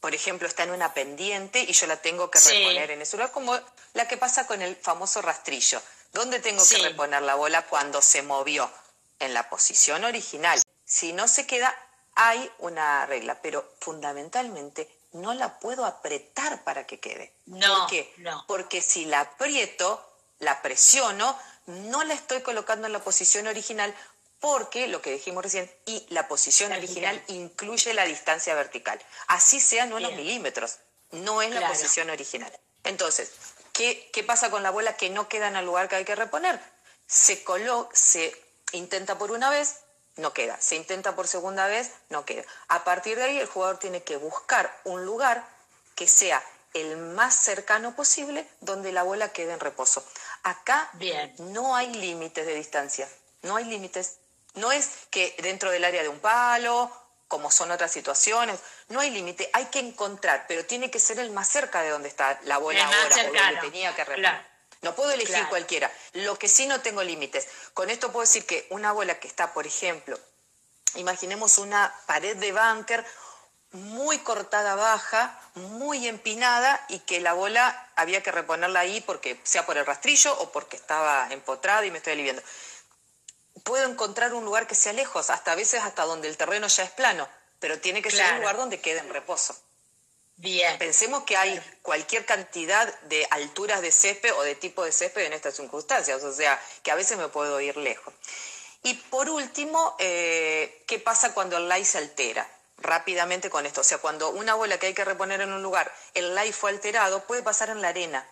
Por 0.00 0.14
ejemplo, 0.14 0.46
está 0.46 0.64
en 0.64 0.72
una 0.72 0.92
pendiente 0.92 1.60
y 1.60 1.72
yo 1.72 1.86
la 1.86 1.96
tengo 1.96 2.30
que 2.30 2.38
reponer 2.38 2.90
en 2.90 3.00
ese 3.00 3.16
lugar, 3.16 3.32
como 3.32 3.58
la 3.94 4.08
que 4.08 4.18
pasa 4.18 4.46
con 4.46 4.60
el 4.60 4.76
famoso 4.76 5.22
rastrillo. 5.22 5.80
¿Dónde 6.12 6.38
tengo 6.38 6.62
que 6.68 6.78
reponer 6.78 7.22
la 7.22 7.36
bola 7.36 7.64
cuando 7.66 8.02
se 8.02 8.20
movió? 8.20 8.70
En 9.20 9.32
la 9.32 9.48
posición 9.48 10.04
original. 10.04 10.60
Si 10.84 11.14
no 11.14 11.28
se 11.28 11.46
queda, 11.46 11.74
hay 12.14 12.50
una 12.58 13.06
regla, 13.06 13.40
pero 13.40 13.72
fundamentalmente 13.80 14.88
no 15.12 15.34
la 15.34 15.58
puedo 15.58 15.84
apretar 15.84 16.64
para 16.64 16.86
que 16.86 17.00
quede. 17.00 17.32
No, 17.46 17.78
¿Por 17.78 17.88
qué? 17.88 18.14
Porque 18.46 18.82
si 18.82 19.04
la 19.04 19.20
aprieto, 19.20 20.04
la 20.38 20.62
presiono, 20.62 21.38
no 21.66 22.02
la 22.04 22.14
estoy 22.14 22.42
colocando 22.42 22.86
en 22.86 22.92
la 22.92 23.04
posición 23.04 23.46
original 23.46 23.94
porque, 24.40 24.88
lo 24.88 25.00
que 25.00 25.12
dijimos 25.12 25.44
recién, 25.44 25.70
y 25.86 26.04
la 26.08 26.26
posición 26.26 26.72
original 26.72 27.22
incluye 27.28 27.94
la 27.94 28.04
distancia 28.04 28.56
vertical. 28.56 29.00
Así 29.28 29.60
sean 29.60 29.92
unos 29.92 30.12
milímetros, 30.14 30.78
no 31.12 31.42
es 31.42 31.50
la 31.50 31.68
posición 31.68 32.10
original. 32.10 32.52
Entonces, 32.82 33.30
¿qué, 33.72 34.10
¿qué 34.12 34.24
pasa 34.24 34.50
con 34.50 34.64
la 34.64 34.70
bola 34.70 34.96
que 34.96 35.10
no 35.10 35.28
queda 35.28 35.46
en 35.46 35.54
el 35.54 35.64
lugar 35.64 35.88
que 35.88 35.94
hay 35.94 36.04
que 36.04 36.16
reponer? 36.16 36.60
Se, 37.06 37.44
colo 37.44 37.88
se 37.92 38.34
intenta 38.72 39.16
por 39.16 39.30
una 39.30 39.48
vez, 39.48 39.76
no 40.16 40.32
queda. 40.32 40.60
Se 40.60 40.76
intenta 40.76 41.14
por 41.14 41.26
segunda 41.26 41.66
vez, 41.66 41.90
no 42.10 42.24
queda. 42.24 42.44
A 42.68 42.84
partir 42.84 43.16
de 43.16 43.24
ahí 43.24 43.38
el 43.38 43.46
jugador 43.46 43.78
tiene 43.78 44.02
que 44.02 44.16
buscar 44.16 44.74
un 44.84 45.04
lugar 45.04 45.46
que 45.94 46.06
sea 46.06 46.42
el 46.74 46.96
más 46.96 47.34
cercano 47.34 47.94
posible 47.94 48.46
donde 48.60 48.92
la 48.92 49.02
bola 49.02 49.32
quede 49.32 49.52
en 49.52 49.60
reposo. 49.60 50.04
Acá 50.42 50.90
Bien. 50.94 51.34
no 51.38 51.76
hay 51.76 51.92
límites 51.92 52.46
de 52.46 52.54
distancia, 52.54 53.08
no 53.42 53.56
hay 53.56 53.64
límites. 53.64 54.18
No 54.54 54.70
es 54.70 54.90
que 55.10 55.34
dentro 55.42 55.70
del 55.70 55.84
área 55.84 56.02
de 56.02 56.08
un 56.08 56.20
palo, 56.20 56.92
como 57.32 57.50
son 57.50 57.70
otras 57.70 57.90
situaciones. 57.90 58.60
No 58.88 59.00
hay 59.00 59.08
límite, 59.08 59.48
hay 59.54 59.64
que 59.66 59.78
encontrar, 59.78 60.44
pero 60.46 60.66
tiene 60.66 60.90
que 60.90 61.00
ser 61.00 61.18
el 61.18 61.30
más 61.30 61.48
cerca 61.48 61.80
de 61.80 61.88
donde 61.88 62.08
está 62.08 62.38
la 62.44 62.58
bola 62.58 62.84
ahora 62.84 62.98
o 62.98 63.24
donde 63.24 63.60
tenía 63.62 63.94
que 63.94 64.04
reponer. 64.04 64.51
No 64.82 64.94
puedo 64.94 65.10
elegir 65.12 65.48
cualquiera. 65.48 65.90
Lo 66.12 66.38
que 66.38 66.48
sí 66.48 66.66
no 66.66 66.80
tengo 66.80 67.02
límites. 67.02 67.48
Con 67.72 67.90
esto 67.90 68.12
puedo 68.12 68.22
decir 68.22 68.44
que 68.44 68.66
una 68.70 68.92
bola 68.92 69.18
que 69.18 69.28
está, 69.28 69.52
por 69.52 69.66
ejemplo, 69.66 70.18
imaginemos 70.96 71.58
una 71.58 71.94
pared 72.06 72.36
de 72.36 72.52
búnker 72.52 73.04
muy 73.70 74.18
cortada 74.18 74.74
baja, 74.74 75.40
muy 75.54 76.06
empinada 76.06 76.84
y 76.88 76.98
que 77.00 77.20
la 77.20 77.32
bola 77.32 77.90
había 77.96 78.22
que 78.22 78.30
reponerla 78.30 78.80
ahí 78.80 79.00
porque 79.00 79.40
sea 79.44 79.64
por 79.64 79.78
el 79.78 79.86
rastrillo 79.86 80.36
o 80.38 80.52
porque 80.52 80.76
estaba 80.76 81.28
empotrada 81.30 81.86
y 81.86 81.90
me 81.90 81.98
estoy 81.98 82.12
aliviando 82.12 82.42
puedo 83.64 83.88
encontrar 83.88 84.34
un 84.34 84.44
lugar 84.44 84.66
que 84.66 84.74
sea 84.74 84.92
lejos, 84.92 85.30
hasta 85.30 85.52
a 85.52 85.54
veces 85.54 85.82
hasta 85.82 86.04
donde 86.04 86.28
el 86.28 86.36
terreno 86.36 86.66
ya 86.66 86.84
es 86.84 86.90
plano, 86.90 87.28
pero 87.58 87.78
tiene 87.78 88.02
que 88.02 88.10
ser 88.10 88.32
un 88.34 88.40
lugar 88.40 88.56
donde 88.56 88.80
quede 88.80 89.00
en 89.00 89.10
reposo. 89.10 89.56
Bien. 90.42 90.76
Pensemos 90.76 91.22
que 91.22 91.36
hay 91.36 91.60
cualquier 91.82 92.26
cantidad 92.26 92.92
de 93.02 93.24
alturas 93.30 93.80
de 93.80 93.92
césped 93.92 94.34
o 94.34 94.42
de 94.42 94.56
tipo 94.56 94.84
de 94.84 94.90
césped 94.90 95.24
en 95.24 95.32
estas 95.32 95.54
circunstancias, 95.54 96.20
o 96.24 96.32
sea, 96.32 96.60
que 96.82 96.90
a 96.90 96.96
veces 96.96 97.16
me 97.16 97.28
puedo 97.28 97.60
ir 97.60 97.76
lejos. 97.76 98.12
Y 98.82 98.94
por 98.94 99.30
último, 99.30 99.94
eh, 100.00 100.82
¿qué 100.88 100.98
pasa 100.98 101.32
cuando 101.32 101.56
el 101.58 101.68
lay 101.68 101.84
se 101.84 101.98
altera? 101.98 102.48
Rápidamente 102.78 103.50
con 103.50 103.66
esto, 103.66 103.82
o 103.82 103.84
sea, 103.84 103.98
cuando 103.98 104.30
una 104.30 104.54
bola 104.54 104.78
que 104.78 104.86
hay 104.88 104.94
que 104.94 105.04
reponer 105.04 105.40
en 105.40 105.52
un 105.52 105.62
lugar, 105.62 105.94
el 106.14 106.34
lay 106.34 106.50
fue 106.50 106.70
alterado, 106.70 107.22
puede 107.24 107.44
pasar 107.44 107.70
en 107.70 107.80
la 107.80 107.88
arena. 107.88 108.28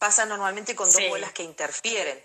Pasa 0.00 0.26
normalmente 0.26 0.74
con 0.74 0.92
dos 0.92 1.08
bolas 1.08 1.30
que 1.30 1.44
interfieren 1.44 2.20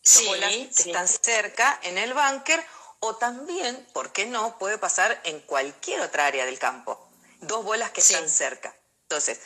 sí, 0.00 0.26
que 0.40 0.70
están 0.70 1.08
cerca 1.08 1.78
en 1.82 1.98
el 1.98 2.14
búnker 2.14 2.64
o 3.00 3.16
también, 3.16 3.86
¿por 3.92 4.12
qué 4.12 4.24
no? 4.24 4.58
Puede 4.58 4.78
pasar 4.78 5.20
en 5.24 5.40
cualquier 5.40 6.00
otra 6.00 6.24
área 6.24 6.46
del 6.46 6.58
campo. 6.58 7.05
Dos 7.46 7.64
bolas 7.64 7.90
que 7.90 8.00
están 8.00 8.28
cerca. 8.28 8.74
Entonces, 9.02 9.40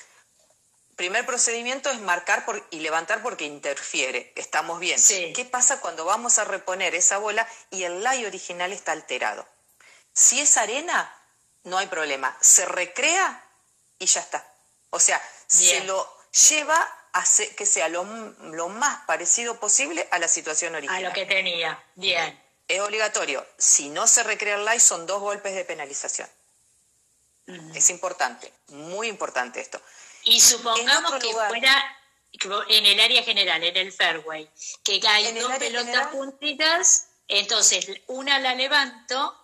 primer 0.97 1.25
procedimiento 1.25 1.91
es 1.91 2.01
marcar 2.01 2.45
por, 2.45 2.67
y 2.71 2.81
levantar 2.81 3.23
porque 3.23 3.45
interfiere. 3.45 4.33
Estamos 4.37 4.81
bien. 4.81 5.01
¿Qué 5.35 5.49
pasa 5.51 5.81
cuando 5.81 6.05
vamos 6.05 6.39
a 6.39 6.45
reponer 6.45 6.95
esa 6.95 7.19
bola 7.19 7.49
y 7.71 7.85
el 7.85 8.03
lay 8.03 8.27
original 8.27 8.73
está 8.73 8.93
alterado? 8.93 9.47
Si 10.13 10.41
es 10.41 10.57
arena, 10.57 11.11
no 11.65 11.79
hay 11.79 11.87
problema. 11.87 12.37
Se 12.41 12.67
recrea 12.67 13.43
y 13.99 14.07
ya 14.07 14.21
está. 14.21 14.47
O 14.91 15.01
sea, 15.01 15.23
se 15.47 15.85
lo 15.85 16.07
lleva 16.49 16.97
hace 17.13 17.55
que 17.55 17.67
sea 17.67 17.89
lo, 17.89 18.05
más 18.05 19.05
parecido 19.07 19.59
posible 19.59 20.07
a 20.11 20.19
la 20.19 20.29
situación 20.29 20.75
original. 20.75 21.05
A 21.05 21.09
lo 21.09 21.15
que 21.15 21.27
tenía, 21.27 21.83
bien. 21.95 22.39
Es 22.69 22.81
obligatorio. 22.81 23.47
Si 23.59 23.89
no 23.89 24.07
se 24.07 24.23
recrea 24.23 24.57
el 24.57 24.65
live, 24.65 24.81
son 24.81 25.07
dos 25.07 25.21
golpes 25.21 25.55
de 25.55 25.65
penalización. 25.65 26.29
Es 27.75 27.91
importante, 27.91 28.53
muy 28.69 29.09
importante 29.09 29.61
esto. 29.61 29.81
Y 30.25 30.41
supongamos 30.41 31.15
que 31.15 31.33
fuera 31.33 31.97
en 32.69 32.87
el 32.87 33.01
área 33.01 33.23
general, 33.23 33.63
en 33.63 33.77
el 33.77 33.93
fairway, 33.93 34.51
que 34.85 35.01
hay 35.07 35.33
dos 35.39 35.53
pelotas 35.59 36.09
juntitas, 36.09 37.07
entonces 37.29 37.87
una 38.07 38.39
la 38.39 38.55
levanto, 38.55 39.37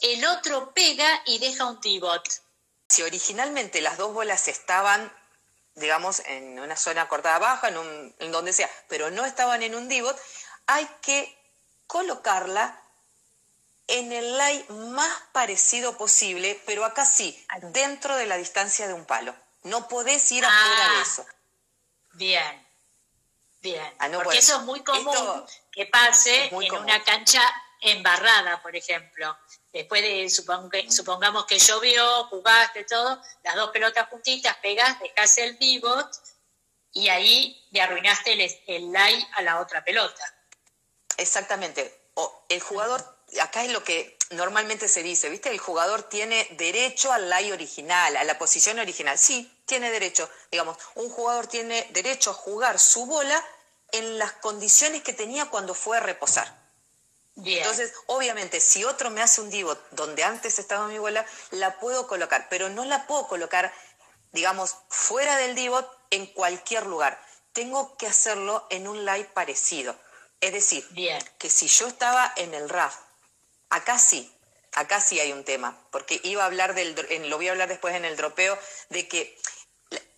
el 0.00 0.24
otro 0.26 0.72
pega 0.72 1.22
y 1.26 1.38
deja 1.38 1.66
un 1.66 1.80
tibot. 1.80 2.28
Si 2.88 3.02
originalmente 3.02 3.80
las 3.80 3.96
dos 3.96 4.12
bolas 4.12 4.48
estaban 4.48 5.12
digamos, 5.76 6.20
en 6.26 6.60
una 6.60 6.76
zona 6.76 7.08
cortada 7.08 7.38
baja, 7.38 7.68
en, 7.68 7.76
un, 7.76 8.14
en 8.18 8.32
donde 8.32 8.52
sea, 8.52 8.70
pero 8.88 9.10
no 9.10 9.24
estaban 9.24 9.62
en 9.62 9.74
un 9.74 9.88
divot, 9.88 10.16
hay 10.66 10.88
que 11.02 11.36
colocarla 11.86 12.80
en 13.86 14.12
el 14.12 14.38
lay 14.38 14.64
más 14.68 15.22
parecido 15.32 15.96
posible, 15.96 16.60
pero 16.66 16.84
acá 16.84 17.04
sí, 17.04 17.46
dentro 17.72 18.16
de 18.16 18.26
la 18.26 18.36
distancia 18.36 18.88
de 18.88 18.94
un 18.94 19.04
palo. 19.04 19.34
No 19.62 19.88
podés 19.88 20.30
ir 20.32 20.44
afuera 20.44 20.90
de 20.90 20.96
ah. 20.96 21.02
eso. 21.02 21.26
Bien, 22.12 22.68
bien. 23.60 23.94
Ah, 23.98 24.08
Porque 24.12 24.38
eso 24.38 24.58
es 24.58 24.62
muy 24.62 24.82
común 24.82 25.44
que 25.72 25.86
pase 25.86 26.46
en 26.46 26.72
una 26.74 27.02
cancha 27.02 27.42
embarrada, 27.80 28.62
por 28.62 28.74
ejemplo. 28.76 29.36
Después 29.72 30.02
de, 30.02 30.30
supongamos 30.88 31.46
que 31.46 31.58
llovió, 31.58 32.24
jugaste 32.24 32.84
todo, 32.84 33.20
las 33.42 33.54
dos 33.56 33.70
pelotas 33.70 34.08
juntitas, 34.08 34.56
pegas, 34.58 35.00
dejas 35.00 35.38
el 35.38 35.58
pivot 35.58 36.08
y 36.92 37.08
ahí 37.08 37.66
le 37.72 37.82
arruinaste 37.82 38.32
el, 38.32 38.40
el 38.68 38.92
lie 38.92 39.28
a 39.32 39.42
la 39.42 39.60
otra 39.60 39.84
pelota. 39.84 40.22
Exactamente. 41.16 42.10
O 42.14 42.46
el 42.48 42.60
jugador, 42.60 43.23
acá 43.40 43.64
es 43.64 43.72
lo 43.72 43.84
que 43.84 44.16
normalmente 44.30 44.88
se 44.88 45.02
dice, 45.02 45.28
¿viste? 45.28 45.50
El 45.50 45.58
jugador 45.58 46.02
tiene 46.02 46.46
derecho 46.52 47.12
al 47.12 47.28
lie 47.30 47.52
original, 47.52 48.16
a 48.16 48.24
la 48.24 48.38
posición 48.38 48.78
original. 48.78 49.18
Sí, 49.18 49.50
tiene 49.66 49.90
derecho. 49.90 50.28
Digamos, 50.50 50.78
un 50.94 51.08
jugador 51.10 51.46
tiene 51.46 51.86
derecho 51.90 52.30
a 52.30 52.34
jugar 52.34 52.78
su 52.78 53.06
bola 53.06 53.42
en 53.92 54.18
las 54.18 54.32
condiciones 54.32 55.02
que 55.02 55.12
tenía 55.12 55.46
cuando 55.46 55.74
fue 55.74 55.96
a 55.96 56.00
reposar. 56.00 56.64
Entonces, 57.36 57.92
obviamente, 58.06 58.60
si 58.60 58.84
otro 58.84 59.10
me 59.10 59.20
hace 59.20 59.40
un 59.40 59.50
divo 59.50 59.76
donde 59.90 60.22
antes 60.22 60.58
estaba 60.58 60.86
mi 60.86 60.98
bola, 60.98 61.26
la 61.50 61.78
puedo 61.78 62.06
colocar, 62.06 62.46
pero 62.48 62.68
no 62.68 62.84
la 62.84 63.06
puedo 63.06 63.26
colocar, 63.26 63.72
digamos, 64.32 64.76
fuera 64.88 65.36
del 65.38 65.54
divo 65.54 65.84
en 66.10 66.26
cualquier 66.26 66.86
lugar. 66.86 67.20
Tengo 67.52 67.96
que 67.96 68.06
hacerlo 68.06 68.66
en 68.70 68.86
un 68.86 69.04
live 69.04 69.30
parecido. 69.34 69.96
Es 70.40 70.52
decir, 70.52 70.86
que 71.38 71.50
si 71.50 71.66
yo 71.66 71.88
estaba 71.88 72.32
en 72.36 72.54
el 72.54 72.68
RAF, 72.68 72.96
acá 73.74 73.98
sí, 73.98 74.32
acá 74.72 75.00
sí 75.00 75.18
hay 75.18 75.32
un 75.32 75.44
tema, 75.44 75.76
porque 75.90 76.20
iba 76.22 76.44
a 76.44 76.46
hablar 76.46 76.74
del, 76.74 76.94
lo 77.28 77.36
voy 77.36 77.48
a 77.48 77.50
hablar 77.50 77.68
después 77.68 77.94
en 77.94 78.04
el 78.04 78.16
dropeo, 78.16 78.56
de 78.88 79.08
que 79.08 79.36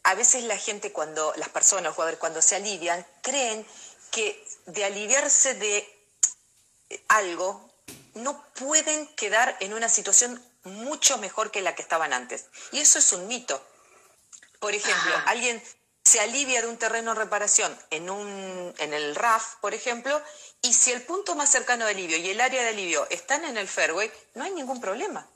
a 0.02 0.14
veces 0.14 0.44
la 0.44 0.58
gente 0.58 0.92
cuando, 0.92 1.32
las 1.36 1.48
personas, 1.48 1.84
los 1.84 1.94
jugadores, 1.94 2.20
cuando 2.20 2.42
se 2.42 2.56
alivian, 2.56 3.04
creen 3.22 3.66
que 4.12 4.46
de 4.66 4.84
aliviarse 4.84 5.54
de 5.54 5.88
algo, 7.08 7.70
no 8.14 8.44
pueden 8.54 9.06
quedar 9.14 9.56
en 9.60 9.72
una 9.72 9.88
situación 9.88 10.42
mucho 10.64 11.18
mejor 11.18 11.50
que 11.50 11.62
la 11.62 11.74
que 11.74 11.82
estaban 11.82 12.12
antes. 12.12 12.46
Y 12.72 12.80
eso 12.80 12.98
es 12.98 13.12
un 13.12 13.26
mito. 13.26 13.62
Por 14.60 14.74
ejemplo, 14.74 15.12
alguien 15.26 15.62
se 16.06 16.20
alivia 16.20 16.62
de 16.62 16.68
un 16.68 16.76
terreno 16.76 17.14
de 17.14 17.20
reparación 17.20 17.76
en, 17.90 18.08
un, 18.10 18.72
en 18.78 18.94
el 18.94 19.16
RAF, 19.16 19.56
por 19.56 19.74
ejemplo, 19.74 20.22
y 20.62 20.72
si 20.72 20.92
el 20.92 21.02
punto 21.02 21.34
más 21.34 21.50
cercano 21.50 21.84
de 21.84 21.90
alivio 21.90 22.16
y 22.16 22.30
el 22.30 22.40
área 22.40 22.62
de 22.62 22.68
alivio 22.68 23.08
están 23.10 23.44
en 23.44 23.56
el 23.56 23.66
fairway, 23.66 24.10
no 24.34 24.44
hay 24.44 24.52
ningún 24.52 24.80
problema. 24.80 25.28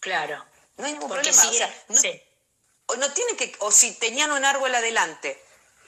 Claro. 0.00 0.42
No 0.78 0.86
hay 0.86 0.94
ningún 0.94 1.10
problema. 1.10 1.42
o, 1.42 1.92
no, 1.92 2.00
o 2.86 2.96
no 2.96 3.12
tiene 3.12 3.36
que, 3.36 3.54
o 3.58 3.70
si 3.70 3.92
tenían 3.92 4.32
un 4.32 4.46
árbol 4.46 4.74
adelante 4.74 5.38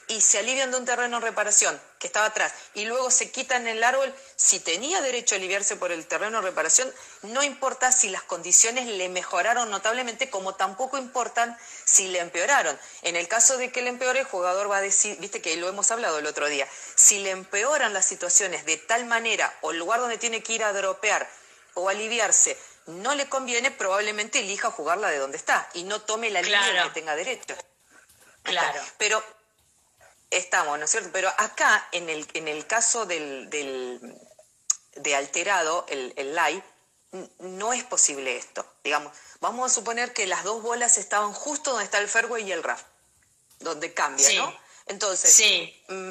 y 0.09 0.21
se 0.21 0.39
alivian 0.39 0.71
de 0.71 0.77
un 0.77 0.85
terreno 0.85 1.17
en 1.17 1.23
reparación 1.23 1.81
que 1.99 2.07
estaba 2.07 2.27
atrás 2.27 2.53
y 2.75 2.85
luego 2.85 3.11
se 3.11 3.31
quitan 3.31 3.67
el 3.67 3.83
árbol, 3.83 4.15
si 4.37 4.61
tenía 4.61 5.01
derecho 5.01 5.35
a 5.35 5.39
aliviarse 5.39 5.77
por 5.77 5.93
el 5.93 6.07
terreno 6.07 6.39
en 6.39 6.45
reparación, 6.45 6.93
no 7.23 7.43
importa 7.43 7.93
si 7.93 8.11
las 8.11 8.23
condiciones 8.23 8.87
le 8.87 9.09
mejoraron 9.09 9.71
notablemente, 9.71 10.29
como 10.29 10.55
tampoco 10.55 10.99
importan 10.99 11.57
si 11.85 12.09
le 12.09 12.19
empeoraron. 12.21 12.79
En 13.03 13.17
el 13.17 13.29
caso 13.29 13.57
de 13.57 13.73
que 13.73 13.83
le 13.83 13.89
empeore, 13.89 14.21
el 14.21 14.27
jugador 14.27 14.71
va 14.71 14.79
a 14.79 14.83
decir, 14.83 15.17
viste 15.19 15.41
que 15.41 15.57
lo 15.57 15.69
hemos 15.69 15.91
hablado 15.91 16.19
el 16.19 16.27
otro 16.27 16.49
día, 16.49 16.69
si 16.95 17.21
le 17.21 17.31
empeoran 17.31 17.93
las 17.93 18.05
situaciones 18.05 18.67
de 18.67 18.77
tal 18.77 19.07
manera 19.07 19.57
o 19.63 19.71
el 19.71 19.79
lugar 19.79 20.01
donde 20.01 20.19
tiene 20.19 20.43
que 20.43 20.53
ir 20.53 20.65
a 20.65 20.73
dropear 20.73 21.29
o 21.75 21.89
aliviarse, 21.89 22.59
no 22.87 23.15
le 23.15 23.29
conviene, 23.29 23.71
probablemente 23.71 24.41
elija 24.41 24.71
jugarla 24.71 25.09
de 25.09 25.19
donde 25.19 25.39
está 25.39 25.69
y 25.75 25.85
no 25.85 26.03
tome 26.03 26.31
la 26.31 26.43
línea 26.43 26.83
que 26.85 26.91
tenga 26.91 27.17
derecho. 27.17 27.57
Claro. 28.43 28.83
Pero 28.99 29.25
estamos, 30.39 30.79
¿no 30.79 30.85
es 30.85 30.91
cierto? 30.91 31.11
Pero 31.13 31.29
acá, 31.39 31.89
en 31.93 32.09
el, 32.11 32.27
en 32.35 32.49
el 32.49 32.67
caso 32.67 33.07
del, 33.07 33.49
de 33.51 35.17
alterado, 35.17 35.87
el, 35.89 36.13
el 36.17 36.35
live, 36.35 36.63
no 37.39 37.73
es 37.73 37.85
posible 37.85 38.37
esto. 38.37 38.67
Digamos, 38.83 39.13
vamos 39.41 39.71
a 39.71 39.75
suponer 39.75 40.13
que 40.13 40.27
las 40.27 40.45
dos 40.45 40.63
bolas 40.63 40.99
estaban 40.99 41.33
justo 41.33 41.71
donde 41.71 41.85
está 41.85 41.99
el 41.99 42.09
fairway 42.09 42.45
y 42.45 42.53
el 42.53 42.63
RAF, 42.63 42.83
donde 43.61 43.95
cambia, 43.95 44.29
¿no? 44.35 44.59
Entonces, 44.87 45.41
mm, 45.89 46.11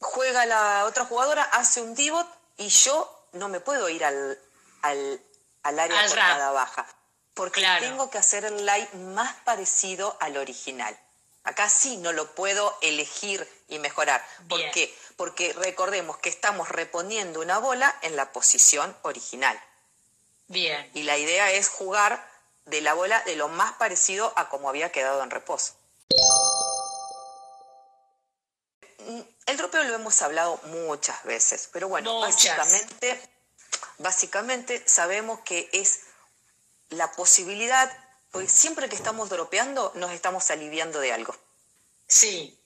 juega 0.00 0.46
la 0.46 0.84
otra 0.86 1.04
jugadora, 1.04 1.42
hace 1.44 1.80
un 1.80 1.94
divot 1.94 2.26
y 2.56 2.68
yo 2.68 3.28
no 3.32 3.48
me 3.48 3.60
puedo 3.60 3.88
ir 3.88 4.04
al, 4.04 4.38
al, 4.82 5.20
al 5.62 5.78
área 5.78 6.06
cortada 6.06 6.50
baja, 6.50 6.86
porque 7.34 7.64
tengo 7.80 8.10
que 8.10 8.18
hacer 8.18 8.44
el 8.44 8.64
live 8.64 8.88
más 8.94 9.34
parecido 9.44 10.16
al 10.20 10.36
original. 10.36 10.98
Acá 11.44 11.68
sí 11.68 11.96
no 11.98 12.12
lo 12.12 12.34
puedo 12.34 12.76
elegir 12.82 13.46
y 13.68 13.78
mejorar. 13.78 14.24
¿Por 14.48 14.70
qué? 14.70 14.94
Porque 15.16 15.52
recordemos 15.52 16.18
que 16.18 16.28
estamos 16.28 16.68
reponiendo 16.68 17.40
una 17.40 17.58
bola 17.58 17.94
en 18.02 18.16
la 18.16 18.32
posición 18.32 18.96
original. 19.02 19.60
Bien. 20.48 20.90
Y 20.94 21.02
la 21.02 21.18
idea 21.18 21.52
es 21.52 21.68
jugar 21.68 22.26
de 22.64 22.80
la 22.80 22.94
bola 22.94 23.22
de 23.22 23.36
lo 23.36 23.48
más 23.48 23.74
parecido 23.74 24.32
a 24.36 24.48
como 24.48 24.68
había 24.68 24.92
quedado 24.92 25.22
en 25.22 25.30
reposo. 25.30 25.74
El 29.46 29.56
dropeo 29.56 29.84
lo 29.84 29.94
hemos 29.94 30.20
hablado 30.20 30.60
muchas 30.64 31.22
veces, 31.24 31.68
pero 31.72 31.88
bueno, 31.88 32.20
básicamente, 32.20 33.20
básicamente 33.98 34.82
sabemos 34.86 35.40
que 35.40 35.70
es 35.72 36.00
la 36.90 37.10
posibilidad, 37.12 37.90
porque 38.30 38.48
siempre 38.48 38.88
que 38.88 38.96
estamos 38.96 39.30
dropeando 39.30 39.92
nos 39.94 40.12
estamos 40.12 40.50
aliviando 40.50 41.00
de 41.00 41.12
algo. 41.12 41.34
Sí. 42.06 42.57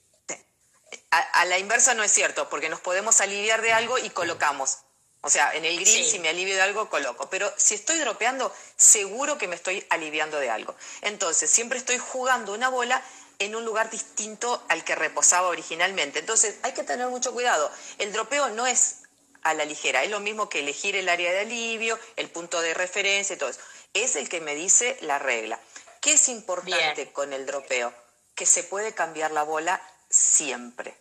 A, 1.11 1.45
la 1.45 1.59
inversa 1.59 1.93
no 1.93 2.03
es 2.03 2.11
cierto, 2.11 2.49
porque 2.49 2.69
nos 2.69 2.79
podemos 2.79 3.21
aliviar 3.21 3.61
de 3.61 3.73
algo 3.73 3.97
y 3.97 4.09
colocamos. 4.09 4.79
O 5.21 5.29
sea, 5.29 5.53
en 5.53 5.63
el 5.63 5.79
gris, 5.79 6.11
si 6.11 6.19
me 6.19 6.29
alivio 6.29 6.55
de 6.55 6.61
algo, 6.61 6.89
coloco. 6.89 7.29
Pero 7.29 7.51
si 7.55 7.75
estoy 7.75 7.97
dropeando, 7.99 8.53
seguro 8.75 9.37
que 9.37 9.47
me 9.47 9.55
estoy 9.55 9.85
aliviando 9.89 10.37
de 10.39 10.49
algo. 10.49 10.75
Entonces, 11.01 11.49
siempre 11.49 11.77
estoy 11.79 11.97
jugando 11.97 12.53
una 12.53 12.67
bola 12.67 13.01
en 13.39 13.55
un 13.55 13.63
lugar 13.63 13.89
distinto 13.89 14.63
al 14.67 14.83
que 14.83 14.95
reposaba 14.95 15.47
originalmente. 15.47 16.19
Entonces, 16.19 16.55
hay 16.63 16.73
que 16.73 16.83
tener 16.83 17.07
mucho 17.07 17.31
cuidado. 17.33 17.71
El 17.99 18.11
dropeo 18.11 18.49
no 18.49 18.67
es 18.67 18.97
a 19.43 19.53
la 19.53 19.65
ligera, 19.65 20.03
es 20.03 20.09
lo 20.09 20.19
mismo 20.19 20.49
que 20.49 20.59
elegir 20.59 20.95
el 20.95 21.09
área 21.09 21.31
de 21.31 21.41
alivio, 21.41 21.99
el 22.15 22.29
punto 22.29 22.61
de 22.61 22.73
referencia 22.73 23.35
y 23.35 23.39
todo 23.39 23.49
eso. 23.49 23.59
Es 23.93 24.15
el 24.15 24.29
que 24.29 24.41
me 24.41 24.55
dice 24.55 24.97
la 25.01 25.19
regla. 25.19 25.59
¿Qué 26.01 26.13
es 26.13 26.27
importante 26.27 27.11
con 27.11 27.33
el 27.33 27.45
dropeo? 27.45 27.93
Que 28.35 28.45
se 28.45 28.63
puede 28.63 28.93
cambiar 28.93 29.31
la 29.31 29.43
bola 29.43 29.81
siempre. 30.13 30.95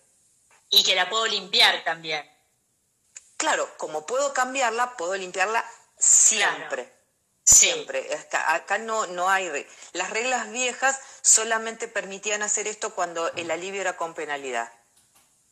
Y 0.70 0.82
que 0.82 0.94
la 0.94 1.08
puedo 1.08 1.26
limpiar 1.26 1.84
también. 1.84 2.28
Claro, 3.36 3.68
como 3.76 4.06
puedo 4.06 4.32
cambiarla, 4.32 4.96
puedo 4.96 5.14
limpiarla 5.16 5.64
siempre. 5.98 6.90
Siempre. 7.44 8.08
Acá, 8.46 8.78
no, 8.78 9.06
no 9.08 9.28
hay. 9.28 9.66
Las 9.92 10.10
reglas 10.10 10.50
viejas 10.50 10.98
solamente 11.20 11.88
permitían 11.88 12.42
hacer 12.42 12.66
esto 12.68 12.94
cuando 12.94 13.28
el 13.34 13.50
alivio 13.50 13.80
era 13.80 13.96
con 13.96 14.14
penalidad. 14.14 14.72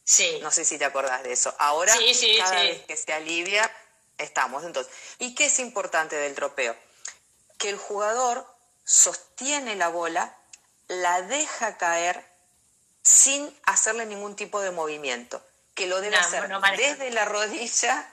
Sí. 0.05 0.39
No 0.41 0.51
sé 0.51 0.65
si 0.65 0.79
te 0.79 0.85
acordás 0.85 1.23
de 1.23 1.33
eso. 1.33 1.55
Ahora, 1.59 1.93
cada 2.39 2.63
vez 2.63 2.85
que 2.87 2.97
se 2.97 3.13
alivia, 3.13 3.71
estamos. 4.19 4.65
Entonces, 4.65 4.93
¿y 5.19 5.35
qué 5.35 5.47
es 5.47 5.59
importante 5.59 6.17
del 6.17 6.35
tropeo? 6.35 6.77
Que 7.59 7.69
el 7.69 7.77
jugador 7.77 8.47
sostiene 8.85 9.77
la 9.77 9.89
bola, 9.89 10.37
la 10.89 11.23
deja 11.23 11.77
caer 11.77 12.30
sin 13.03 13.55
hacerle 13.65 14.07
ningún 14.07 14.37
tipo 14.37 14.61
de 14.61 14.71
movimiento, 14.71 15.43
que 15.75 15.87
lo 15.87 16.01
debe 16.01 16.17
hacer 16.17 16.49
desde 16.77 17.11
la 17.11 17.25
rodilla 17.25 18.07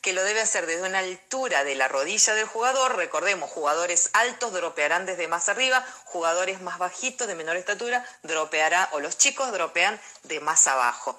que 0.00 0.12
lo 0.12 0.24
debe 0.24 0.40
hacer 0.40 0.66
desde 0.66 0.88
una 0.88 1.00
altura 1.00 1.64
de 1.64 1.74
la 1.74 1.88
rodilla 1.88 2.34
del 2.34 2.46
jugador. 2.46 2.96
Recordemos, 2.96 3.50
jugadores 3.50 4.10
altos 4.12 4.52
dropearán 4.52 5.06
desde 5.06 5.28
más 5.28 5.48
arriba, 5.48 5.84
jugadores 6.04 6.60
más 6.60 6.78
bajitos 6.78 7.26
de 7.26 7.34
menor 7.34 7.56
estatura 7.56 8.04
dropearán, 8.22 8.88
o 8.92 9.00
los 9.00 9.18
chicos 9.18 9.52
dropean 9.52 10.00
de 10.24 10.40
más 10.40 10.66
abajo. 10.66 11.18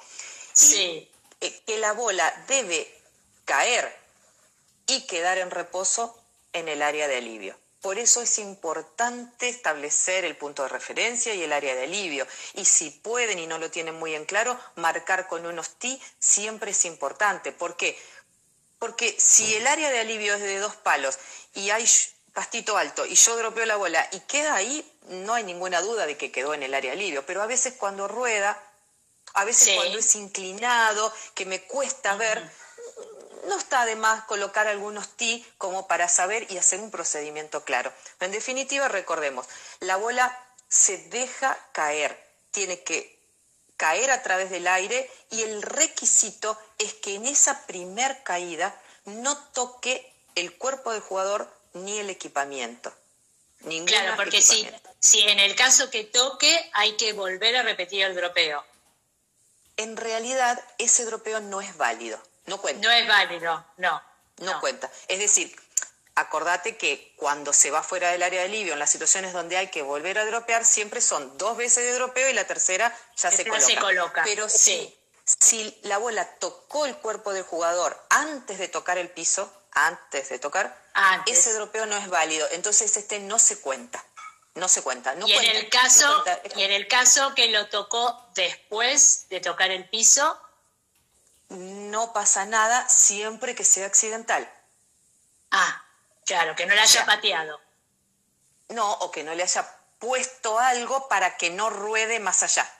Sí. 0.53 1.09
Eh, 1.41 1.61
que 1.65 1.77
la 1.77 1.93
bola 1.93 2.33
debe 2.47 2.91
caer 3.45 3.95
y 4.87 5.05
quedar 5.05 5.37
en 5.37 5.51
reposo 5.51 6.19
en 6.53 6.67
el 6.67 6.81
área 6.81 7.07
de 7.07 7.17
alivio. 7.17 7.57
Por 7.81 7.97
eso 7.97 8.21
es 8.21 8.39
importante 8.39 9.47
establecer 9.47 10.25
el 10.25 10.35
punto 10.35 10.63
de 10.63 10.69
referencia 10.69 11.33
y 11.33 11.43
el 11.43 11.53
área 11.53 11.75
de 11.75 11.83
alivio. 11.83 12.27
Y 12.55 12.65
si 12.65 12.89
pueden 12.89 13.39
y 13.39 13.47
no 13.47 13.57
lo 13.57 13.71
tienen 13.71 13.95
muy 13.95 14.15
en 14.15 14.25
claro, 14.25 14.59
marcar 14.75 15.27
con 15.27 15.45
unos 15.45 15.75
T 15.75 15.99
siempre 16.19 16.71
es 16.71 16.83
importante. 16.83 17.53
¿Por 17.53 17.77
qué? 17.77 17.97
Porque 18.79 19.15
si 19.17 19.55
el 19.55 19.65
área 19.65 19.91
de 19.91 19.99
alivio 19.99 20.35
es 20.35 20.41
de 20.41 20.59
dos 20.59 20.75
palos 20.75 21.17
y 21.53 21.69
hay 21.69 21.85
pastito 22.33 22.77
alto 22.77 23.05
y 23.05 23.15
yo 23.15 23.35
dropeo 23.37 23.65
la 23.65 23.75
bola 23.77 24.07
y 24.11 24.19
queda 24.21 24.55
ahí, 24.55 24.85
no 25.07 25.33
hay 25.33 25.43
ninguna 25.43 25.81
duda 25.81 26.05
de 26.05 26.17
que 26.17 26.31
quedó 26.31 26.53
en 26.53 26.63
el 26.63 26.73
área 26.73 26.91
de 26.91 26.97
alivio. 26.97 27.25
Pero 27.25 27.41
a 27.41 27.47
veces 27.47 27.75
cuando 27.77 28.09
rueda, 28.09 28.61
a 29.33 29.45
veces 29.45 29.75
cuando 29.75 29.97
es 29.97 30.15
inclinado, 30.15 31.13
que 31.33 31.45
me 31.45 31.61
cuesta 31.63 32.15
ver, 32.15 32.49
no 33.49 33.57
está 33.57 33.85
de 33.85 33.95
más 33.95 34.23
colocar 34.23 34.67
algunos 34.67 35.09
ti 35.17 35.45
como 35.57 35.87
para 35.87 36.07
saber 36.07 36.49
y 36.51 36.57
hacer 36.57 36.79
un 36.79 36.91
procedimiento 36.91 37.63
claro. 37.65 37.91
en 38.19 38.31
definitiva, 38.31 38.87
recordemos, 38.87 39.47
la 39.79 39.97
bola 39.97 40.37
se 40.69 40.97
deja 41.09 41.57
caer, 41.73 42.17
tiene 42.51 42.81
que 42.83 43.19
caer 43.75 44.11
a 44.11 44.21
través 44.21 44.49
del 44.49 44.67
aire 44.67 45.09
y 45.31 45.41
el 45.41 45.61
requisito 45.61 46.57
es 46.77 46.93
que 46.93 47.15
en 47.15 47.25
esa 47.25 47.65
primer 47.65 48.23
caída 48.23 48.79
no 49.05 49.37
toque 49.53 50.13
el 50.35 50.55
cuerpo 50.57 50.91
del 50.91 51.01
jugador 51.01 51.51
ni 51.73 51.97
el 51.97 52.09
equipamiento. 52.09 52.93
claro, 53.85 54.15
porque 54.15 54.41
si, 54.41 54.69
si 54.99 55.21
en 55.21 55.39
el 55.39 55.55
caso 55.55 55.89
que 55.89 56.03
toque 56.03 56.69
hay 56.73 56.95
que 56.97 57.13
volver 57.13 57.55
a 57.55 57.63
repetir 57.63 58.03
el 58.03 58.15
dropeo. 58.15 58.63
En 59.77 59.95
realidad 59.95 60.61
ese 60.77 61.05
dropeo 61.05 61.39
no 61.39 61.61
es 61.61 61.77
válido, 61.77 62.21
no 62.49 62.59
cuenta. 62.59 62.87
No 62.87 62.93
es 62.93 63.07
válido, 63.07 63.65
no. 63.77 64.09
No, 64.39 64.59
cuenta. 64.61 64.89
Es 65.07 65.19
decir, 65.19 65.53
acordate 66.15 66.77
que 66.77 67.13
cuando 67.17 67.53
se 67.53 67.71
va 67.71 67.83
fuera 67.83 68.11
del 68.11 68.23
área 68.23 68.41
de 68.41 68.45
alivio, 68.45 68.73
en 68.73 68.79
las 68.79 68.89
situaciones 68.89 69.33
donde 69.33 69.57
hay 69.57 69.67
que 69.67 69.81
volver 69.81 70.17
a 70.17 70.25
dropear, 70.25 70.65
siempre 70.65 71.01
son 71.01 71.37
dos 71.37 71.57
veces 71.57 71.83
de 71.83 71.93
dropeo 71.93 72.29
y 72.29 72.33
la 72.33 72.45
tercera 72.45 72.95
ya 73.17 73.31
se 73.31 73.45
coloca. 73.45 73.65
se 73.65 73.75
coloca. 73.77 74.23
Pero 74.23 74.49
sí. 74.49 74.97
si, 75.23 75.77
la 75.83 75.97
bola 75.97 76.25
tocó 76.39 76.85
el 76.85 76.95
cuerpo 76.97 77.33
del 77.33 77.43
jugador 77.43 78.01
antes 78.09 78.59
de 78.59 78.67
tocar 78.67 78.97
el 78.97 79.09
piso, 79.09 79.51
antes 79.71 80.29
de 80.29 80.39
tocar, 80.39 80.77
ese 81.25 81.53
dropeo 81.53 81.85
no 81.85 81.97
es 81.97 82.07
válido. 82.09 82.47
Entonces 82.51 82.95
este 82.97 83.19
no 83.19 83.39
se 83.39 83.59
cuenta. 83.59 84.03
No 84.55 84.67
se 84.67 84.81
cuenta. 84.81 85.15
No 85.15 85.27
y, 85.27 85.33
en 85.33 85.55
el 85.55 85.69
caso, 85.69 86.23
y 86.55 86.63
en 86.63 86.71
el 86.71 86.87
caso 86.87 87.33
que 87.35 87.47
lo 87.47 87.67
tocó 87.67 88.29
después 88.33 89.27
de 89.29 89.39
tocar 89.39 89.71
el 89.71 89.87
piso. 89.89 90.39
No 91.49 92.13
pasa 92.13 92.45
nada 92.45 92.87
siempre 92.89 93.55
que 93.55 93.63
sea 93.63 93.87
accidental. 93.87 94.51
Ah, 95.51 95.83
Claro, 96.29 96.55
que 96.55 96.67
no 96.67 96.75
le 96.75 96.81
haya 96.81 97.07
pateado. 97.07 97.59
No, 98.67 98.93
o 98.99 99.09
que 99.09 99.23
no 99.23 99.33
le 99.33 99.41
haya 99.41 99.67
puesto 99.97 100.59
algo 100.59 101.07
para 101.07 101.37
que 101.37 101.49
no 101.49 101.71
ruede 101.71 102.19
más 102.19 102.43
allá. 102.43 102.71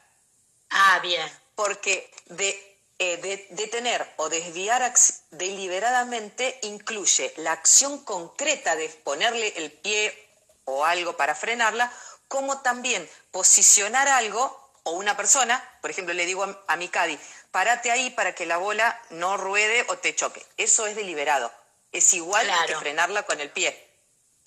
Ah, 0.69 0.99
bien. 0.99 1.27
Porque 1.55 2.13
de, 2.27 2.79
eh, 2.99 3.47
detener 3.49 4.13
o 4.17 4.29
desviar 4.29 4.93
deliberadamente 5.31 6.59
incluye 6.61 7.33
la 7.37 7.53
acción 7.53 8.05
concreta 8.05 8.75
de 8.75 8.87
ponerle 8.89 9.51
el 9.57 9.71
pie 9.71 10.29
o 10.65 10.85
algo 10.85 11.17
para 11.17 11.33
frenarla, 11.33 11.91
como 12.27 12.61
también 12.61 13.09
posicionar 13.31 14.07
algo 14.09 14.73
o 14.83 14.91
una 14.91 15.17
persona, 15.17 15.67
por 15.81 15.89
ejemplo, 15.89 16.13
le 16.13 16.27
digo 16.27 16.43
a, 16.43 16.63
a 16.67 16.75
mi 16.75 16.87
Cadi, 16.87 17.19
párate 17.51 17.91
ahí 17.91 18.09
para 18.11 18.33
que 18.35 18.45
la 18.45 18.57
bola 18.57 19.01
no 19.09 19.37
ruede 19.37 19.85
o 19.89 19.97
te 19.97 20.15
choque. 20.15 20.45
Eso 20.57 20.87
es 20.87 20.95
deliberado. 20.95 21.51
Es 21.91 22.13
igual 22.13 22.47
que 22.67 22.75
frenarla 22.75 23.23
con 23.23 23.39
el 23.39 23.49
pie. 23.49 23.87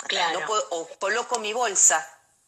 Claro. 0.08 0.40
o 0.70 0.88
coloco 0.98 1.38
mi 1.38 1.52
bolsa 1.52 2.04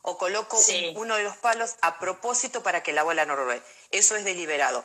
o 0.06 0.18
coloco 0.18 0.60
uno 0.96 1.16
de 1.16 1.22
los 1.22 1.36
palos 1.38 1.76
a 1.80 1.98
propósito 1.98 2.62
para 2.62 2.82
que 2.82 2.92
la 2.92 3.04
bola 3.04 3.24
no 3.24 3.36
ruede. 3.36 3.62
Eso 3.90 4.16
es 4.16 4.24
deliberado. 4.24 4.84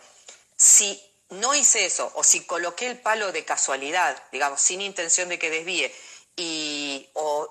Si 0.56 1.04
no 1.30 1.54
hice 1.54 1.86
eso 1.86 2.10
o 2.16 2.24
si 2.24 2.46
coloqué 2.46 2.88
el 2.88 3.00
palo 3.00 3.32
de 3.34 3.44
casualidad, 3.44 4.22
digamos, 4.32 4.62
sin 4.62 4.80
intención 4.80 5.28
de 5.28 5.38
que 5.38 5.50
desvíe 5.50 5.94
y 6.38 7.10
o, 7.14 7.50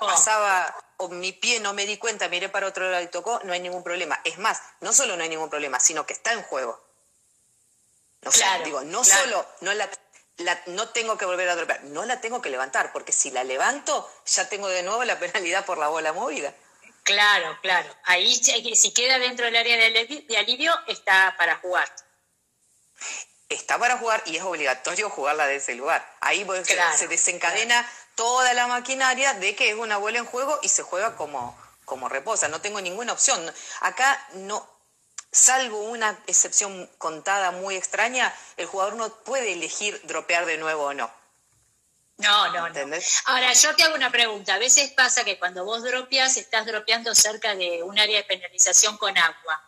pasaba 0.00 0.74
o 0.96 1.08
mi 1.08 1.30
pie 1.30 1.60
no 1.60 1.72
me 1.72 1.86
di 1.86 1.98
cuenta, 1.98 2.28
miré 2.28 2.48
para 2.48 2.66
otro 2.66 2.90
lado 2.90 3.04
y 3.04 3.08
tocó, 3.08 3.40
no 3.44 3.52
hay 3.52 3.60
ningún 3.60 3.84
problema. 3.84 4.20
Es 4.24 4.38
más, 4.38 4.60
no 4.80 4.92
solo 4.92 5.16
no 5.16 5.22
hay 5.22 5.28
ningún 5.28 5.50
problema, 5.50 5.78
sino 5.78 6.04
que 6.06 6.14
está 6.14 6.32
en 6.32 6.42
juego. 6.42 6.82
No 8.24 8.64
digo, 8.64 8.82
no 8.82 9.04
solo 9.04 9.46
no 9.60 9.72
la 9.74 9.88
no 10.66 10.88
tengo 10.88 11.16
que 11.16 11.24
volver 11.24 11.48
a 11.48 11.56
dropear, 11.56 11.84
no 11.84 12.04
la 12.04 12.20
tengo 12.20 12.42
que 12.42 12.50
levantar, 12.50 12.92
porque 12.92 13.12
si 13.12 13.30
la 13.30 13.44
levanto, 13.44 14.10
ya 14.26 14.48
tengo 14.48 14.68
de 14.68 14.82
nuevo 14.82 15.04
la 15.04 15.18
penalidad 15.18 15.64
por 15.64 15.78
la 15.78 15.88
bola 15.88 16.12
movida. 16.12 16.52
Claro, 17.04 17.58
claro. 17.60 17.94
Ahí 18.04 18.34
si 18.34 18.92
queda 18.92 19.18
dentro 19.18 19.44
del 19.44 19.56
área 19.56 19.76
de 19.76 20.36
alivio, 20.36 20.74
está 20.88 21.34
para 21.38 21.56
jugar. 21.56 21.88
Está 23.48 23.78
para 23.78 23.98
jugar 23.98 24.22
y 24.26 24.36
es 24.36 24.42
obligatorio 24.42 25.10
jugarla 25.10 25.46
de 25.46 25.56
ese 25.56 25.74
lugar. 25.74 26.04
Ahí 26.20 26.46
se 26.96 27.06
desencadena 27.06 27.88
toda 28.14 28.54
la 28.54 28.66
maquinaria 28.66 29.34
de 29.34 29.54
que 29.54 29.70
es 29.70 29.76
una 29.76 29.98
bola 29.98 30.18
en 30.18 30.24
juego 30.24 30.58
y 30.62 30.68
se 30.68 30.82
juega 30.82 31.14
como, 31.14 31.56
como 31.84 32.08
reposa. 32.08 32.48
No 32.48 32.60
tengo 32.60 32.80
ninguna 32.80 33.12
opción. 33.12 33.52
Acá 33.80 34.26
no, 34.32 34.66
salvo 35.34 35.80
una 35.80 36.16
excepción 36.28 36.88
contada 36.96 37.50
muy 37.50 37.76
extraña, 37.76 38.32
el 38.56 38.66
jugador 38.66 38.94
no 38.94 39.12
puede 39.24 39.52
elegir 39.52 40.00
dropear 40.04 40.46
de 40.46 40.58
nuevo 40.58 40.84
o 40.84 40.94
no. 40.94 41.12
No, 42.18 42.52
no, 42.52 42.68
no. 42.68 42.96
Ahora, 43.24 43.52
yo 43.52 43.74
te 43.74 43.82
hago 43.82 43.96
una 43.96 44.12
pregunta. 44.12 44.54
A 44.54 44.58
veces 44.58 44.92
pasa 44.92 45.24
que 45.24 45.36
cuando 45.36 45.64
vos 45.64 45.82
dropeas, 45.82 46.36
estás 46.36 46.64
dropeando 46.64 47.12
cerca 47.12 47.56
de 47.56 47.82
un 47.82 47.98
área 47.98 48.18
de 48.18 48.24
penalización 48.24 48.96
con 48.98 49.18
agua. 49.18 49.62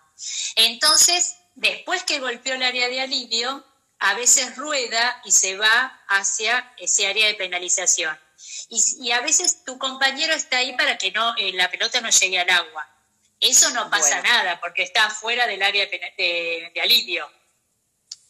Entonces, 0.54 1.38
después 1.56 2.04
que 2.04 2.20
golpeó 2.20 2.54
el 2.54 2.62
área 2.62 2.88
de 2.88 3.00
alivio, 3.00 3.64
a 3.98 4.14
veces 4.14 4.54
rueda 4.56 5.20
y 5.24 5.32
se 5.32 5.56
va 5.56 6.00
hacia 6.06 6.72
ese 6.76 7.08
área 7.08 7.26
de 7.26 7.34
penalización. 7.34 8.16
Y, 8.68 9.10
a 9.10 9.20
veces 9.20 9.64
tu 9.64 9.78
compañero 9.78 10.32
está 10.32 10.58
ahí 10.58 10.76
para 10.76 10.98
que 10.98 11.10
no 11.10 11.34
eh, 11.36 11.52
la 11.54 11.68
pelota 11.70 12.00
no 12.00 12.10
llegue 12.10 12.38
al 12.38 12.50
agua. 12.50 12.95
Eso 13.40 13.70
no 13.70 13.90
pasa 13.90 14.20
nada 14.22 14.60
porque 14.60 14.82
está 14.82 15.10
fuera 15.10 15.46
del 15.46 15.62
área 15.62 15.86
de, 15.86 16.72
alivio. 16.82 17.30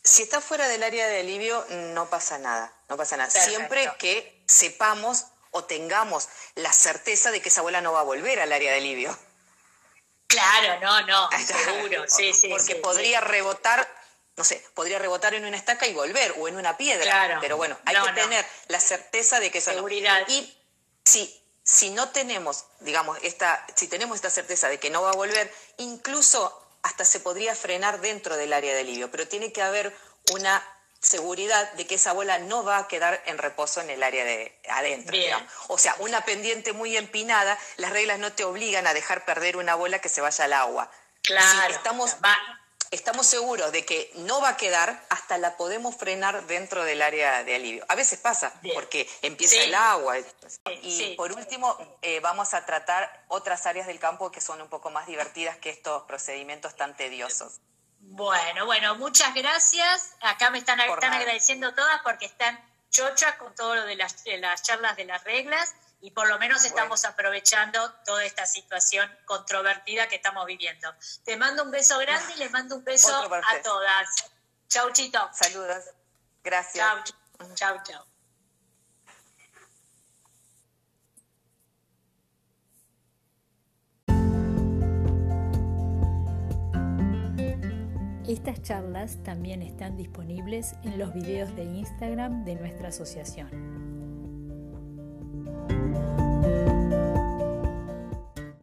Si 0.02 0.22
está 0.22 0.40
fuera 0.40 0.68
del 0.68 0.82
área 0.82 1.06
de 1.06 1.20
alivio, 1.20 1.64
no 1.70 2.08
pasa 2.10 2.38
nada, 2.38 2.72
no 2.88 2.96
pasa 2.96 3.16
nada. 3.16 3.30
Siempre 3.30 3.90
que 3.98 4.44
sepamos 4.46 5.26
o 5.50 5.64
tengamos 5.64 6.28
la 6.54 6.72
certeza 6.72 7.30
de 7.30 7.40
que 7.40 7.48
esa 7.48 7.62
bola 7.62 7.80
no 7.80 7.92
va 7.92 8.00
a 8.00 8.04
volver 8.04 8.40
al 8.40 8.52
área 8.52 8.72
de 8.72 8.78
alivio. 8.78 9.16
Claro, 10.26 10.80
no, 10.80 11.06
no, 11.06 11.30
seguro, 11.46 12.04
sí, 12.08 12.32
sí. 12.34 12.48
Porque 12.48 12.76
podría 12.76 13.20
rebotar, 13.20 13.88
no 14.36 14.44
sé, 14.44 14.64
podría 14.74 14.98
rebotar 14.98 15.34
en 15.34 15.44
una 15.44 15.56
estaca 15.56 15.86
y 15.86 15.94
volver, 15.94 16.34
o 16.38 16.48
en 16.48 16.56
una 16.56 16.76
piedra. 16.76 17.04
Claro. 17.04 17.38
Pero 17.40 17.56
bueno, 17.56 17.78
hay 17.84 17.96
que 17.96 18.12
tener 18.12 18.44
la 18.68 18.80
certeza 18.80 19.38
de 19.40 19.50
que 19.50 19.58
eso 19.58 19.72
Seguridad. 19.72 20.26
Y 20.28 20.56
si, 21.04 21.45
si 21.66 21.90
no 21.90 22.10
tenemos, 22.10 22.64
digamos, 22.80 23.18
esta, 23.22 23.66
si 23.74 23.88
tenemos 23.88 24.14
esta 24.14 24.30
certeza 24.30 24.68
de 24.68 24.78
que 24.78 24.88
no 24.88 25.02
va 25.02 25.10
a 25.10 25.16
volver, 25.16 25.52
incluso 25.78 26.62
hasta 26.82 27.04
se 27.04 27.18
podría 27.18 27.56
frenar 27.56 28.00
dentro 28.00 28.36
del 28.36 28.52
área 28.52 28.72
de 28.72 28.80
alivio, 28.80 29.10
pero 29.10 29.26
tiene 29.26 29.52
que 29.52 29.62
haber 29.62 29.94
una 30.32 30.62
seguridad 31.00 31.72
de 31.72 31.86
que 31.86 31.96
esa 31.96 32.12
bola 32.12 32.38
no 32.38 32.64
va 32.64 32.78
a 32.78 32.88
quedar 32.88 33.20
en 33.26 33.38
reposo 33.38 33.80
en 33.80 33.90
el 33.90 34.02
área 34.04 34.24
de 34.24 34.56
adentro. 34.68 35.16
O 35.66 35.76
sea, 35.76 35.96
una 35.98 36.24
pendiente 36.24 36.72
muy 36.72 36.96
empinada, 36.96 37.58
las 37.76 37.90
reglas 37.90 38.20
no 38.20 38.32
te 38.32 38.44
obligan 38.44 38.86
a 38.86 38.94
dejar 38.94 39.24
perder 39.24 39.56
una 39.56 39.74
bola 39.74 39.98
que 40.00 40.08
se 40.08 40.20
vaya 40.20 40.44
al 40.44 40.52
agua. 40.52 40.90
Claro. 41.22 41.74
estamos, 41.74 42.16
estamos 42.90 43.26
seguros 43.26 43.72
de 43.72 43.84
que 43.84 44.10
no 44.14 44.40
va 44.40 44.50
a 44.50 44.56
quedar, 44.56 45.04
hasta 45.08 45.38
la 45.38 45.56
podemos 45.56 45.96
frenar 45.96 46.46
dentro 46.46 46.84
del 46.84 47.02
área 47.02 47.44
de 47.44 47.54
alivio. 47.54 47.84
A 47.88 47.94
veces 47.94 48.18
pasa, 48.18 48.52
porque 48.74 49.08
empieza 49.22 49.62
el 49.62 49.74
agua. 49.74 50.16
Y 50.82 51.14
por 51.16 51.32
último, 51.32 51.76
eh, 52.02 52.20
vamos 52.20 52.54
a 52.54 52.64
tratar 52.64 53.24
otras 53.28 53.66
áreas 53.66 53.86
del 53.86 53.98
campo 53.98 54.30
que 54.30 54.40
son 54.40 54.60
un 54.60 54.68
poco 54.68 54.90
más 54.90 55.06
divertidas 55.06 55.56
que 55.58 55.70
estos 55.70 56.02
procedimientos 56.04 56.76
tan 56.76 56.96
tediosos. 56.96 57.60
Bueno, 57.98 58.66
bueno, 58.66 58.94
muchas 58.96 59.34
gracias. 59.34 60.14
Acá 60.20 60.50
me 60.50 60.58
están, 60.58 60.80
están 60.80 61.12
agradeciendo 61.12 61.74
todas 61.74 62.00
porque 62.02 62.26
están 62.26 62.58
chochas 62.90 63.34
con 63.36 63.54
todo 63.54 63.74
lo 63.74 63.84
de 63.84 63.96
las, 63.96 64.22
charlas 64.62 64.96
de 64.96 65.04
las 65.04 65.22
reglas 65.24 65.74
y 66.00 66.10
por 66.10 66.28
lo 66.28 66.38
menos 66.38 66.64
estamos 66.64 67.04
aprovechando 67.04 67.92
toda 68.04 68.24
esta 68.24 68.46
situación 68.46 69.10
controvertida 69.24 70.08
que 70.08 70.16
estamos 70.16 70.46
viviendo. 70.46 70.94
Te 71.24 71.36
mando 71.36 71.64
un 71.64 71.70
beso 71.70 71.98
grande 71.98 72.34
y 72.34 72.38
les 72.38 72.50
mando 72.50 72.76
un 72.76 72.84
beso 72.84 73.14
a 73.14 73.62
todas. 73.62 74.08
Chau, 74.68 74.90
Chito. 74.92 75.30
Saludos. 75.32 75.84
Gracias. 76.42 76.86
Chau, 76.86 77.54
chau, 77.54 77.82
chau. 77.82 78.04
Estas 88.28 88.60
charlas 88.62 89.22
también 89.22 89.62
están 89.62 89.96
disponibles 89.96 90.74
en 90.82 90.98
los 90.98 91.14
videos 91.14 91.54
de 91.54 91.62
Instagram 91.62 92.44
de 92.44 92.56
nuestra 92.56 92.88
asociación. 92.88 93.85
Thank 95.96 96.20
you. 96.20 96.25